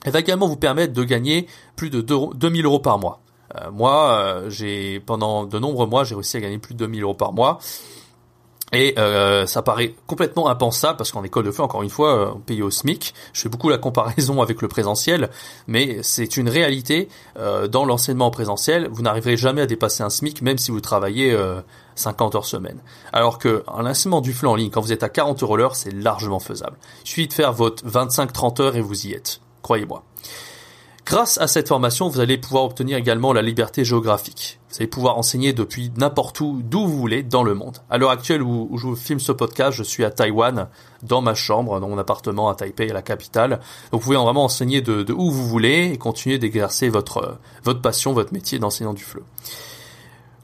Elle 0.03 0.11
va 0.11 0.19
également 0.19 0.47
vous 0.47 0.57
permettre 0.57 0.93
de 0.93 1.03
gagner 1.03 1.47
plus 1.75 1.89
de 1.89 2.01
2000 2.01 2.65
euros 2.65 2.79
par 2.79 2.99
mois. 2.99 3.21
Euh, 3.55 3.71
moi, 3.71 4.11
euh, 4.11 4.49
j'ai 4.49 4.99
pendant 4.99 5.45
de 5.45 5.57
nombreux 5.59 5.87
mois, 5.87 6.03
j'ai 6.03 6.15
réussi 6.15 6.37
à 6.37 6.41
gagner 6.41 6.59
plus 6.59 6.73
de 6.73 6.79
2000 6.79 7.03
euros 7.03 7.13
par 7.13 7.33
mois. 7.33 7.59
Et 8.73 8.95
euh, 8.97 9.45
ça 9.45 9.61
paraît 9.61 9.95
complètement 10.07 10.49
impensable 10.49 10.97
parce 10.97 11.11
qu'en 11.11 11.23
école 11.23 11.45
de 11.45 11.51
feu, 11.51 11.63
encore 11.63 11.83
une 11.83 11.89
fois, 11.89 12.33
on 12.35 12.39
paye 12.39 12.61
au 12.61 12.71
SMIC. 12.71 13.13
Je 13.31 13.41
fais 13.41 13.49
beaucoup 13.49 13.69
la 13.69 13.77
comparaison 13.77 14.41
avec 14.43 14.61
le 14.61 14.67
présentiel, 14.67 15.29
mais 15.67 15.99
c'est 16.01 16.37
une 16.37 16.49
réalité. 16.49 17.07
dans 17.69 17.85
l'enseignement 17.85 18.31
présentiel, 18.31 18.89
vous 18.91 19.03
n'arriverez 19.03 19.37
jamais 19.37 19.61
à 19.61 19.65
dépasser 19.65 20.03
un 20.03 20.09
SMIC, 20.09 20.41
même 20.41 20.57
si 20.57 20.71
vous 20.71 20.81
travaillez 20.81 21.37
50 21.95 22.35
heures 22.35 22.45
semaine. 22.45 22.79
Alors 23.13 23.39
que 23.39 23.63
en 23.67 23.81
lancement 23.81 24.21
du 24.21 24.33
flux 24.33 24.47
en 24.47 24.55
ligne, 24.55 24.69
quand 24.69 24.81
vous 24.81 24.91
êtes 24.91 25.03
à 25.03 25.09
40 25.09 25.41
euros 25.43 25.57
l'heure, 25.57 25.75
c'est 25.75 25.91
largement 25.91 26.39
faisable. 26.39 26.77
Il 27.03 27.09
suffit 27.09 27.27
de 27.27 27.33
faire 27.33 27.53
votre 27.53 27.85
25-30 27.85 28.61
heures 28.61 28.75
et 28.75 28.81
vous 28.81 29.07
y 29.07 29.13
êtes. 29.13 29.41
Croyez-moi. 29.61 30.03
Grâce 31.05 31.37
à 31.37 31.45
cette 31.45 31.67
formation, 31.67 32.09
vous 32.09 32.19
allez 32.19 32.39
pouvoir 32.39 32.63
obtenir 32.63 32.97
également 32.97 33.31
la 33.31 33.43
liberté 33.43 33.85
géographique. 33.85 34.59
Vous 34.69 34.77
allez 34.77 34.87
pouvoir 34.87 35.19
enseigner 35.19 35.53
depuis 35.53 35.91
n'importe 35.97 36.41
où, 36.41 36.63
d'où 36.63 36.87
vous 36.87 36.97
voulez, 36.97 37.21
dans 37.21 37.43
le 37.43 37.53
monde. 37.53 37.77
À 37.91 37.99
l'heure 37.99 38.09
actuelle 38.09 38.41
où, 38.41 38.75
je 38.75 38.95
filme 38.95 39.19
ce 39.19 39.31
podcast, 39.31 39.77
je 39.77 39.83
suis 39.83 40.03
à 40.03 40.09
Taïwan, 40.09 40.67
dans 41.03 41.21
ma 41.21 41.35
chambre, 41.35 41.79
dans 41.79 41.89
mon 41.89 41.99
appartement 41.99 42.49
à 42.49 42.55
Taipei, 42.55 42.89
à 42.89 42.93
la 42.95 43.03
capitale. 43.03 43.59
Donc 43.91 44.01
vous 44.01 44.05
pouvez 44.05 44.17
vraiment 44.17 44.45
enseigner 44.45 44.81
de, 44.81 45.05
où 45.13 45.29
vous 45.29 45.47
voulez 45.47 45.91
et 45.93 45.97
continuer 45.99 46.39
d'exercer 46.39 46.89
votre, 46.89 47.37
votre 47.63 47.81
passion, 47.81 48.13
votre 48.13 48.33
métier 48.33 48.57
d'enseignant 48.57 48.95
du 48.95 49.03
fleu. 49.03 49.21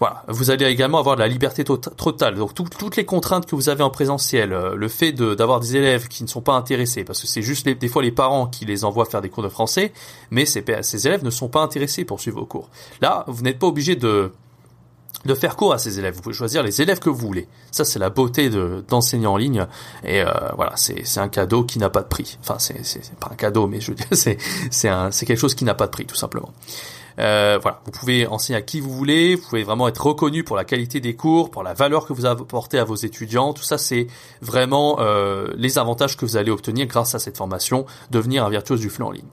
Voilà, 0.02 0.24
vous 0.28 0.50
allez 0.50 0.66
également 0.66 0.98
avoir 0.98 1.16
de 1.16 1.22
la 1.22 1.28
liberté 1.28 1.64
totale. 1.64 2.34
Donc 2.34 2.56
toutes 2.56 2.96
les 2.96 3.06
contraintes 3.06 3.46
que 3.46 3.56
vous 3.56 3.70
avez 3.70 3.84
en 3.84 3.92
présentiel, 3.92 4.52
euh, 4.52 4.74
le 4.76 4.88
fait 4.88 5.12
d'avoir 5.12 5.60
des 5.60 5.76
élèves 5.76 6.08
qui 6.08 6.24
ne 6.24 6.28
sont 6.28 6.42
pas 6.42 6.54
intéressés, 6.54 7.04
parce 7.04 7.22
que 7.22 7.28
c'est 7.28 7.44
juste 7.44 7.70
des 7.70 7.88
fois 7.88 8.02
les 8.02 8.12
parents 8.12 8.48
qui 8.48 8.66
les 8.66 8.84
envoient 8.84 9.06
faire 9.06 9.22
des 9.22 9.30
cours 9.30 9.44
de 9.44 9.50
français, 9.50 9.94
mais 10.32 10.48
ces, 10.48 10.64
élèves 11.06 11.24
ne 11.24 11.30
sont 11.30 11.50
pas 11.50 11.62
intéressés 11.62 12.04
pour 12.04 12.20
suivre 12.20 12.40
vos 12.40 12.48
cours. 12.48 12.72
Là, 13.00 13.26
vous 13.28 13.44
n'êtes 13.44 13.60
pas 13.60 13.68
obligé 13.68 13.96
de 13.96 14.32
de 15.26 15.36
faire 15.36 15.56
cours 15.56 15.72
à 15.72 15.78
ces 15.78 16.00
élèves. 16.00 16.16
Vous 16.16 16.22
pouvez 16.24 16.34
choisir 16.34 16.64
les 16.64 16.82
élèves 16.82 16.98
que 16.98 17.12
vous 17.12 17.28
voulez. 17.28 17.48
Ça, 17.70 17.86
c'est 17.86 18.00
la 18.00 18.10
beauté 18.10 18.50
d'enseigner 18.88 19.28
en 19.28 19.38
ligne. 19.38 19.68
Et 20.04 20.24
euh, 20.24 20.32
voilà, 20.56 20.72
c'est 20.78 21.20
un 21.20 21.30
cadeau 21.30 21.64
qui 21.64 21.78
n'a 21.78 21.92
pas 21.92 22.02
de 22.02 22.08
prix. 22.08 22.40
Enfin, 22.42 22.56
c'est 22.58 23.14
pas 23.20 23.30
un 23.32 23.36
cadeau, 23.36 23.68
mais 23.68 23.80
je 23.80 23.92
veux 23.92 23.96
dire, 23.96 24.08
c'est 24.12 25.26
quelque 25.28 25.36
chose 25.36 25.54
qui 25.54 25.64
n'a 25.64 25.76
pas 25.76 25.86
de 25.86 25.92
prix, 25.92 26.08
tout 26.08 26.16
simplement. 26.16 26.52
Euh, 27.20 27.60
voilà, 27.62 27.82
vous 27.86 27.92
pouvez 27.92 28.28
enseigner 28.28 28.58
à 28.58 28.62
qui 28.62 28.80
vous 28.80 28.92
voulez, 28.92 29.36
vous 29.36 29.48
pouvez 29.48 29.64
vraiment 29.64 29.88
être 29.88 30.06
reconnu 30.06 30.44
pour 30.44 30.56
la 30.56 30.64
qualité 30.64 31.00
des 31.00 31.16
cours, 31.16 31.52
pour 31.52 31.64
la 31.64 31.74
valeur 31.74 32.06
que 32.06 32.14
vous 32.14 32.26
apportez 32.26 32.80
à 32.80 32.84
vos 32.84 32.96
étudiants. 32.96 33.54
Tout 33.54 33.64
ça, 33.64 33.78
c'est 33.78 34.08
vraiment 34.42 34.98
euh, 35.00 35.48
les 35.56 35.78
avantages 35.78 36.18
que 36.18 36.26
vous 36.26 36.38
allez 36.38 36.52
obtenir 36.52 36.86
grâce 36.88 37.16
à 37.16 37.20
cette 37.20 37.38
formation, 37.38 37.86
devenir 38.10 38.46
un 38.46 38.50
virtuose 38.50 38.80
du 38.80 38.90
flux 38.90 39.04
en 39.04 39.12
ligne. 39.12 39.28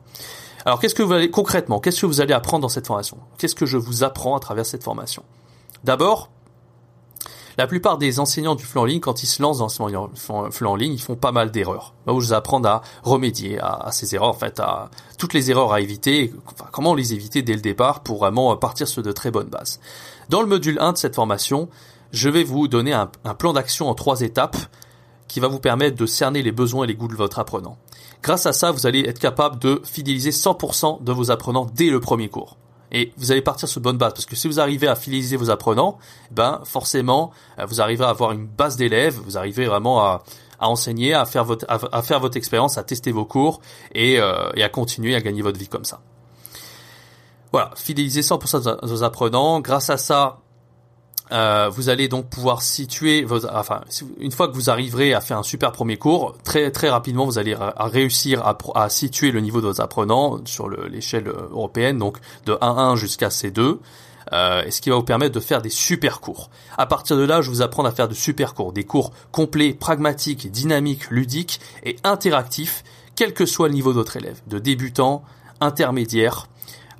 Alors, 0.64 0.80
qu'est-ce 0.80 0.94
que 0.94 1.02
vous 1.02 1.12
allez 1.12 1.30
concrètement 1.30 1.80
Qu'est-ce 1.80 2.00
que 2.00 2.06
vous 2.06 2.20
allez 2.20 2.34
apprendre 2.34 2.62
dans 2.62 2.68
cette 2.68 2.86
formation? 2.86 3.18
Qu'est-ce 3.38 3.54
que 3.54 3.66
je 3.66 3.76
vous 3.76 4.04
apprends 4.04 4.36
à 4.36 4.40
travers 4.40 4.66
cette 4.66 4.82
formation? 4.82 5.22
D'abord, 5.84 6.30
la 7.58 7.66
plupart 7.66 7.98
des 7.98 8.20
enseignants 8.20 8.54
du 8.54 8.64
flux 8.64 8.78
en 8.78 8.84
ligne, 8.84 9.00
quand 9.00 9.24
ils 9.24 9.26
se 9.26 9.42
lancent 9.42 9.58
dans 9.58 10.44
le 10.44 10.50
flux 10.50 10.66
en 10.66 10.76
ligne, 10.76 10.92
ils 10.92 11.02
font 11.02 11.16
pas 11.16 11.32
mal 11.32 11.50
d'erreurs. 11.50 11.92
Là 12.06 12.14
où 12.14 12.20
je 12.20 12.28
vous 12.28 12.32
apprends 12.32 12.62
à 12.64 12.82
remédier 13.02 13.58
à, 13.60 13.90
ces 13.90 14.14
erreurs, 14.14 14.28
en 14.28 14.38
fait, 14.38 14.60
à 14.60 14.90
toutes 15.18 15.34
les 15.34 15.50
erreurs 15.50 15.72
à 15.72 15.80
éviter, 15.80 16.32
comment 16.70 16.94
les 16.94 17.14
éviter 17.14 17.42
dès 17.42 17.54
le 17.54 17.60
départ 17.60 18.04
pour 18.04 18.18
vraiment 18.18 18.56
partir 18.56 18.86
sur 18.86 19.02
de 19.02 19.10
très 19.10 19.32
bonnes 19.32 19.48
bases. 19.48 19.80
Dans 20.28 20.40
le 20.40 20.46
module 20.46 20.78
1 20.80 20.92
de 20.92 20.98
cette 20.98 21.16
formation, 21.16 21.68
je 22.12 22.28
vais 22.28 22.44
vous 22.44 22.68
donner 22.68 22.92
un, 22.92 23.10
un 23.24 23.34
plan 23.34 23.52
d'action 23.52 23.88
en 23.88 23.94
trois 23.94 24.20
étapes 24.20 24.56
qui 25.26 25.40
va 25.40 25.48
vous 25.48 25.58
permettre 25.58 25.96
de 25.96 26.06
cerner 26.06 26.42
les 26.42 26.52
besoins 26.52 26.84
et 26.84 26.86
les 26.86 26.94
goûts 26.94 27.08
de 27.08 27.16
votre 27.16 27.40
apprenant. 27.40 27.76
Grâce 28.22 28.46
à 28.46 28.52
ça, 28.52 28.70
vous 28.70 28.86
allez 28.86 29.00
être 29.00 29.18
capable 29.18 29.58
de 29.58 29.82
fidéliser 29.84 30.30
100% 30.30 31.02
de 31.02 31.12
vos 31.12 31.32
apprenants 31.32 31.66
dès 31.74 31.90
le 31.90 31.98
premier 31.98 32.28
cours. 32.28 32.56
Et 32.92 33.12
vous 33.16 33.32
allez 33.32 33.42
partir 33.42 33.68
sur 33.68 33.80
bonne 33.80 33.98
base 33.98 34.12
parce 34.14 34.26
que 34.26 34.36
si 34.36 34.48
vous 34.48 34.60
arrivez 34.60 34.88
à 34.88 34.94
fidéliser 34.94 35.36
vos 35.36 35.50
apprenants, 35.50 35.98
ben 36.30 36.60
forcément 36.64 37.32
euh, 37.58 37.66
vous 37.66 37.80
arrivez 37.80 38.04
à 38.04 38.08
avoir 38.08 38.32
une 38.32 38.46
base 38.46 38.76
d'élèves, 38.76 39.18
vous 39.24 39.36
arrivez 39.36 39.66
vraiment 39.66 40.00
à, 40.00 40.22
à 40.58 40.68
enseigner, 40.68 41.14
à 41.14 41.24
faire 41.24 41.44
votre 41.44 41.66
à, 41.68 42.02
faire 42.02 42.20
votre 42.20 42.36
expérience, 42.36 42.78
à 42.78 42.84
tester 42.84 43.12
vos 43.12 43.24
cours 43.24 43.60
et, 43.94 44.18
euh, 44.18 44.50
et 44.54 44.62
à 44.62 44.68
continuer 44.68 45.14
à 45.14 45.20
gagner 45.20 45.42
votre 45.42 45.58
vie 45.58 45.68
comme 45.68 45.84
ça. 45.84 46.00
Voilà, 47.52 47.70
fidéliser 47.76 48.20
100% 48.20 48.82
de 48.82 48.86
vos 48.86 49.02
apprenants. 49.02 49.60
Grâce 49.60 49.88
à 49.88 49.96
ça, 49.96 50.40
euh, 51.32 51.68
vous 51.70 51.88
allez 51.88 52.08
donc 52.08 52.28
pouvoir 52.28 52.62
situer, 52.62 53.22
vos, 53.22 53.46
enfin, 53.46 53.82
une 54.18 54.32
fois 54.32 54.48
que 54.48 54.54
vous 54.54 54.70
arriverez 54.70 55.14
à 55.14 55.20
faire 55.20 55.38
un 55.38 55.42
super 55.42 55.72
premier 55.72 55.96
cours, 55.96 56.36
très 56.44 56.70
très 56.70 56.88
rapidement 56.88 57.26
vous 57.26 57.38
allez 57.38 57.56
réussir 57.78 58.42
à, 58.74 58.88
situer 58.88 59.30
le 59.30 59.40
niveau 59.40 59.60
de 59.60 59.66
vos 59.66 59.80
apprenants 59.80 60.38
sur 60.44 60.68
l'échelle 60.68 61.28
européenne, 61.28 61.98
donc 61.98 62.18
de 62.46 62.54
1-1 62.54 62.96
jusqu'à 62.96 63.28
C2. 63.28 63.78
Euh, 64.32 64.62
et 64.64 64.70
ce 64.70 64.80
qui 64.80 64.90
va 64.90 64.96
vous 64.96 65.02
permettre 65.02 65.34
de 65.34 65.40
faire 65.40 65.62
des 65.62 65.70
super 65.70 66.20
cours. 66.20 66.50
À 66.76 66.84
partir 66.84 67.16
de 67.16 67.22
là, 67.22 67.40
je 67.40 67.48
vous 67.48 67.62
apprends 67.62 67.84
à 67.84 67.90
faire 67.90 68.08
de 68.08 68.14
super 68.14 68.52
cours, 68.54 68.72
des 68.72 68.84
cours 68.84 69.12
complets, 69.32 69.72
pragmatiques, 69.72 70.50
dynamiques, 70.50 71.10
ludiques 71.10 71.60
et 71.82 71.96
interactifs, 72.04 72.84
quel 73.16 73.32
que 73.32 73.46
soit 73.46 73.68
le 73.68 73.74
niveau 73.74 73.90
de 73.90 73.96
votre 73.96 74.16
élève, 74.18 74.40
de 74.46 74.58
débutant, 74.58 75.24
intermédiaire, 75.60 76.46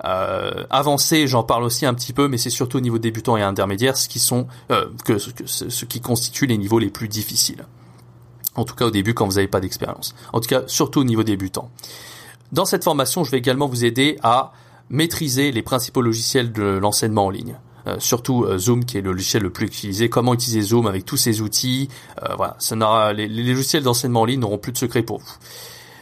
euh, 0.05 0.65
avancé, 0.69 1.27
j'en 1.27 1.43
parle 1.43 1.63
aussi 1.63 1.85
un 1.85 1.93
petit 1.93 2.13
peu, 2.13 2.27
mais 2.27 2.37
c'est 2.37 2.49
surtout 2.49 2.77
au 2.77 2.81
niveau 2.81 2.99
débutant 2.99 3.37
et 3.37 3.41
intermédiaire 3.41 3.97
ce 3.97 4.07
qui 4.07 4.19
sont 4.19 4.47
euh, 4.71 4.85
que, 5.05 5.17
ce 5.17 5.85
qui 5.85 6.01
constitue 6.01 6.45
les 6.45 6.57
niveaux 6.57 6.79
les 6.79 6.89
plus 6.89 7.07
difficiles. 7.07 7.65
En 8.55 8.65
tout 8.65 8.75
cas 8.75 8.85
au 8.85 8.91
début 8.91 9.13
quand 9.13 9.25
vous 9.25 9.35
n'avez 9.35 9.47
pas 9.47 9.59
d'expérience. 9.59 10.15
En 10.33 10.39
tout 10.39 10.47
cas 10.47 10.63
surtout 10.67 11.01
au 11.01 11.03
niveau 11.03 11.23
débutant. 11.23 11.69
Dans 12.51 12.65
cette 12.65 12.83
formation, 12.83 13.23
je 13.23 13.31
vais 13.31 13.37
également 13.37 13.67
vous 13.67 13.85
aider 13.85 14.17
à 14.23 14.53
maîtriser 14.89 15.51
les 15.51 15.61
principaux 15.61 16.01
logiciels 16.01 16.51
de 16.51 16.63
l'enseignement 16.63 17.27
en 17.27 17.29
ligne. 17.29 17.57
Euh, 17.87 17.95
surtout 17.99 18.43
euh, 18.43 18.57
Zoom 18.57 18.83
qui 18.83 18.97
est 18.97 19.01
le 19.01 19.11
logiciel 19.11 19.43
le 19.43 19.49
plus 19.49 19.67
utilisé, 19.67 20.09
comment 20.09 20.33
utiliser 20.33 20.61
Zoom 20.61 20.87
avec 20.87 21.05
tous 21.05 21.17
ces 21.17 21.41
outils. 21.41 21.89
Euh, 22.23 22.35
voilà, 22.35 22.55
ça 22.59 23.13
les, 23.13 23.27
les 23.27 23.53
logiciels 23.53 23.83
d'enseignement 23.83 24.21
en 24.21 24.25
ligne 24.25 24.39
n'auront 24.41 24.57
plus 24.57 24.71
de 24.71 24.77
secret 24.77 25.03
pour 25.03 25.19
vous. 25.19 25.31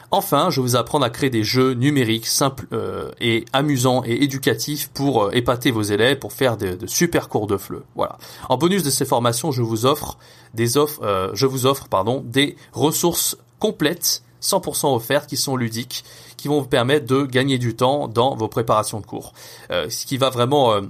Enfin, 0.10 0.50
je 0.50 0.62
vais 0.62 0.68
vous 0.68 0.76
apprendre 0.78 1.06
à 1.06 1.10
créer 1.10 1.30
des 1.30 1.44
jeux 1.44 1.74
numériques 1.74 2.28
simples 2.28 2.66
euh, 2.72 3.12
et 3.20 3.44
amusants 3.52 4.04
et 4.06 4.24
éducatifs 4.24 4.90
pour 4.94 5.26
euh, 5.26 5.32
épater 5.32 5.70
vos 5.70 5.82
élèves, 5.82 6.18
pour 6.18 6.32
faire 6.32 6.56
de, 6.56 6.78
super 6.88 7.28
cours 7.28 7.46
de 7.46 7.58
fleu. 7.58 7.84
Voilà. 7.96 8.18
En 8.48 8.58
bonus 8.58 8.84
de 8.84 8.90
ces 8.90 9.06
formations, 9.06 9.52
je 9.52 9.62
vous 9.62 9.86
offre 9.86 10.18
des 10.54 10.78
offres, 10.78 11.02
euh, 11.04 11.30
je 11.34 11.46
vous 11.46 11.66
offre 11.66 11.90
pardon 11.90 12.24
des 12.26 12.56
ressources 12.72 13.38
complètes, 13.60 14.24
100% 14.42 14.96
offertes, 14.96 15.28
qui 15.28 15.36
sont 15.36 15.58
ludiques, 15.58 16.06
qui 16.38 16.48
vont 16.48 16.62
vous 16.62 16.68
permettre 16.68 17.06
de 17.06 17.24
gagner 17.24 17.58
du 17.58 17.76
temps 17.76 18.08
dans 18.08 18.34
vos 18.36 18.48
préparations 18.48 19.02
de 19.02 19.06
cours. 19.06 19.34
ce 19.70 20.06
qui 20.06 20.18
va 20.18 20.30
vraiment 20.30 20.72
euh, 20.74 20.82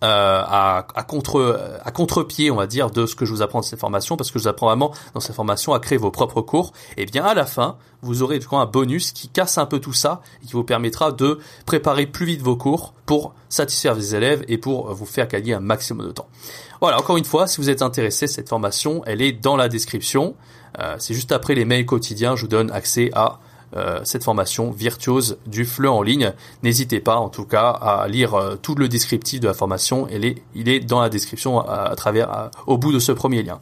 à, 0.00 0.86
à, 0.94 1.02
contre 1.02 1.78
à 1.84 1.90
contre-pied, 1.90 2.50
on 2.50 2.56
va 2.56 2.66
dire, 2.66 2.90
de 2.90 3.06
ce 3.06 3.14
que 3.14 3.24
je 3.24 3.32
vous 3.32 3.42
apprends 3.42 3.60
de 3.60 3.64
ces 3.64 3.76
formations, 3.76 4.16
parce 4.16 4.30
que 4.30 4.38
je 4.38 4.44
vous 4.44 4.48
apprends 4.48 4.66
vraiment 4.66 4.92
dans 5.14 5.20
ces 5.20 5.32
formations 5.32 5.72
à 5.72 5.80
créer 5.80 5.98
vos 5.98 6.10
propres 6.10 6.42
cours. 6.42 6.72
Et 6.96 7.06
bien 7.06 7.24
à 7.24 7.34
la 7.34 7.46
fin, 7.46 7.76
vous 8.02 8.22
aurez 8.22 8.38
du 8.38 8.46
coup 8.46 8.56
un 8.56 8.66
bonus 8.66 9.12
qui 9.12 9.28
casse 9.28 9.58
un 9.58 9.66
peu 9.66 9.80
tout 9.80 9.92
ça 9.92 10.20
et 10.42 10.46
qui 10.46 10.52
vous 10.52 10.64
permettra 10.64 11.12
de 11.12 11.38
préparer 11.64 12.06
plus 12.06 12.26
vite 12.26 12.42
vos 12.42 12.56
cours 12.56 12.94
pour 13.06 13.34
satisfaire 13.48 13.94
vos 13.94 14.00
élèves 14.00 14.44
et 14.48 14.58
pour 14.58 14.92
vous 14.92 15.06
faire 15.06 15.28
gagner 15.28 15.54
un 15.54 15.60
maximum 15.60 16.06
de 16.06 16.12
temps. 16.12 16.28
Voilà, 16.80 16.98
encore 16.98 17.16
une 17.16 17.24
fois, 17.24 17.46
si 17.46 17.58
vous 17.58 17.70
êtes 17.70 17.82
intéressé, 17.82 18.26
cette 18.26 18.48
formation, 18.48 19.02
elle 19.06 19.22
est 19.22 19.32
dans 19.32 19.56
la 19.56 19.68
description. 19.68 20.34
Euh, 20.78 20.96
c'est 20.98 21.14
juste 21.14 21.32
après 21.32 21.54
les 21.54 21.64
mails 21.64 21.86
quotidiens, 21.86 22.36
je 22.36 22.42
vous 22.42 22.48
donne 22.48 22.70
accès 22.70 23.10
à 23.14 23.38
euh, 23.74 24.00
cette 24.04 24.24
formation 24.24 24.70
virtuose 24.70 25.38
du 25.46 25.64
fleu 25.64 25.90
en 25.90 26.02
ligne. 26.02 26.32
N'hésitez 26.62 27.00
pas 27.00 27.16
en 27.16 27.28
tout 27.28 27.44
cas 27.44 27.70
à 27.70 28.06
lire 28.08 28.34
euh, 28.34 28.56
tout 28.56 28.74
le 28.74 28.88
descriptif 28.88 29.40
de 29.40 29.48
la 29.48 29.54
formation. 29.54 30.06
Il 30.10 30.24
est, 30.24 30.42
il 30.54 30.68
est 30.68 30.80
dans 30.80 31.00
la 31.00 31.08
description 31.08 31.60
à, 31.60 31.94
travers, 31.96 32.50
au 32.66 32.78
bout 32.78 32.92
de 32.92 32.98
ce 32.98 33.12
premier 33.12 33.42
lien. 33.42 33.60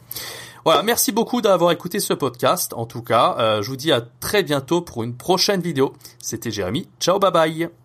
Voilà, 0.64 0.82
merci 0.82 1.12
beaucoup 1.12 1.42
d'avoir 1.42 1.72
écouté 1.72 2.00
ce 2.00 2.14
podcast. 2.14 2.72
En 2.74 2.86
tout 2.86 3.02
cas, 3.02 3.36
euh, 3.38 3.62
je 3.62 3.68
vous 3.68 3.76
dis 3.76 3.92
à 3.92 4.00
très 4.00 4.42
bientôt 4.42 4.80
pour 4.80 5.02
une 5.02 5.14
prochaine 5.14 5.60
vidéo. 5.60 5.92
C'était 6.18 6.50
Jérémy. 6.50 6.88
Ciao, 7.00 7.18
bye 7.18 7.30
bye. 7.30 7.83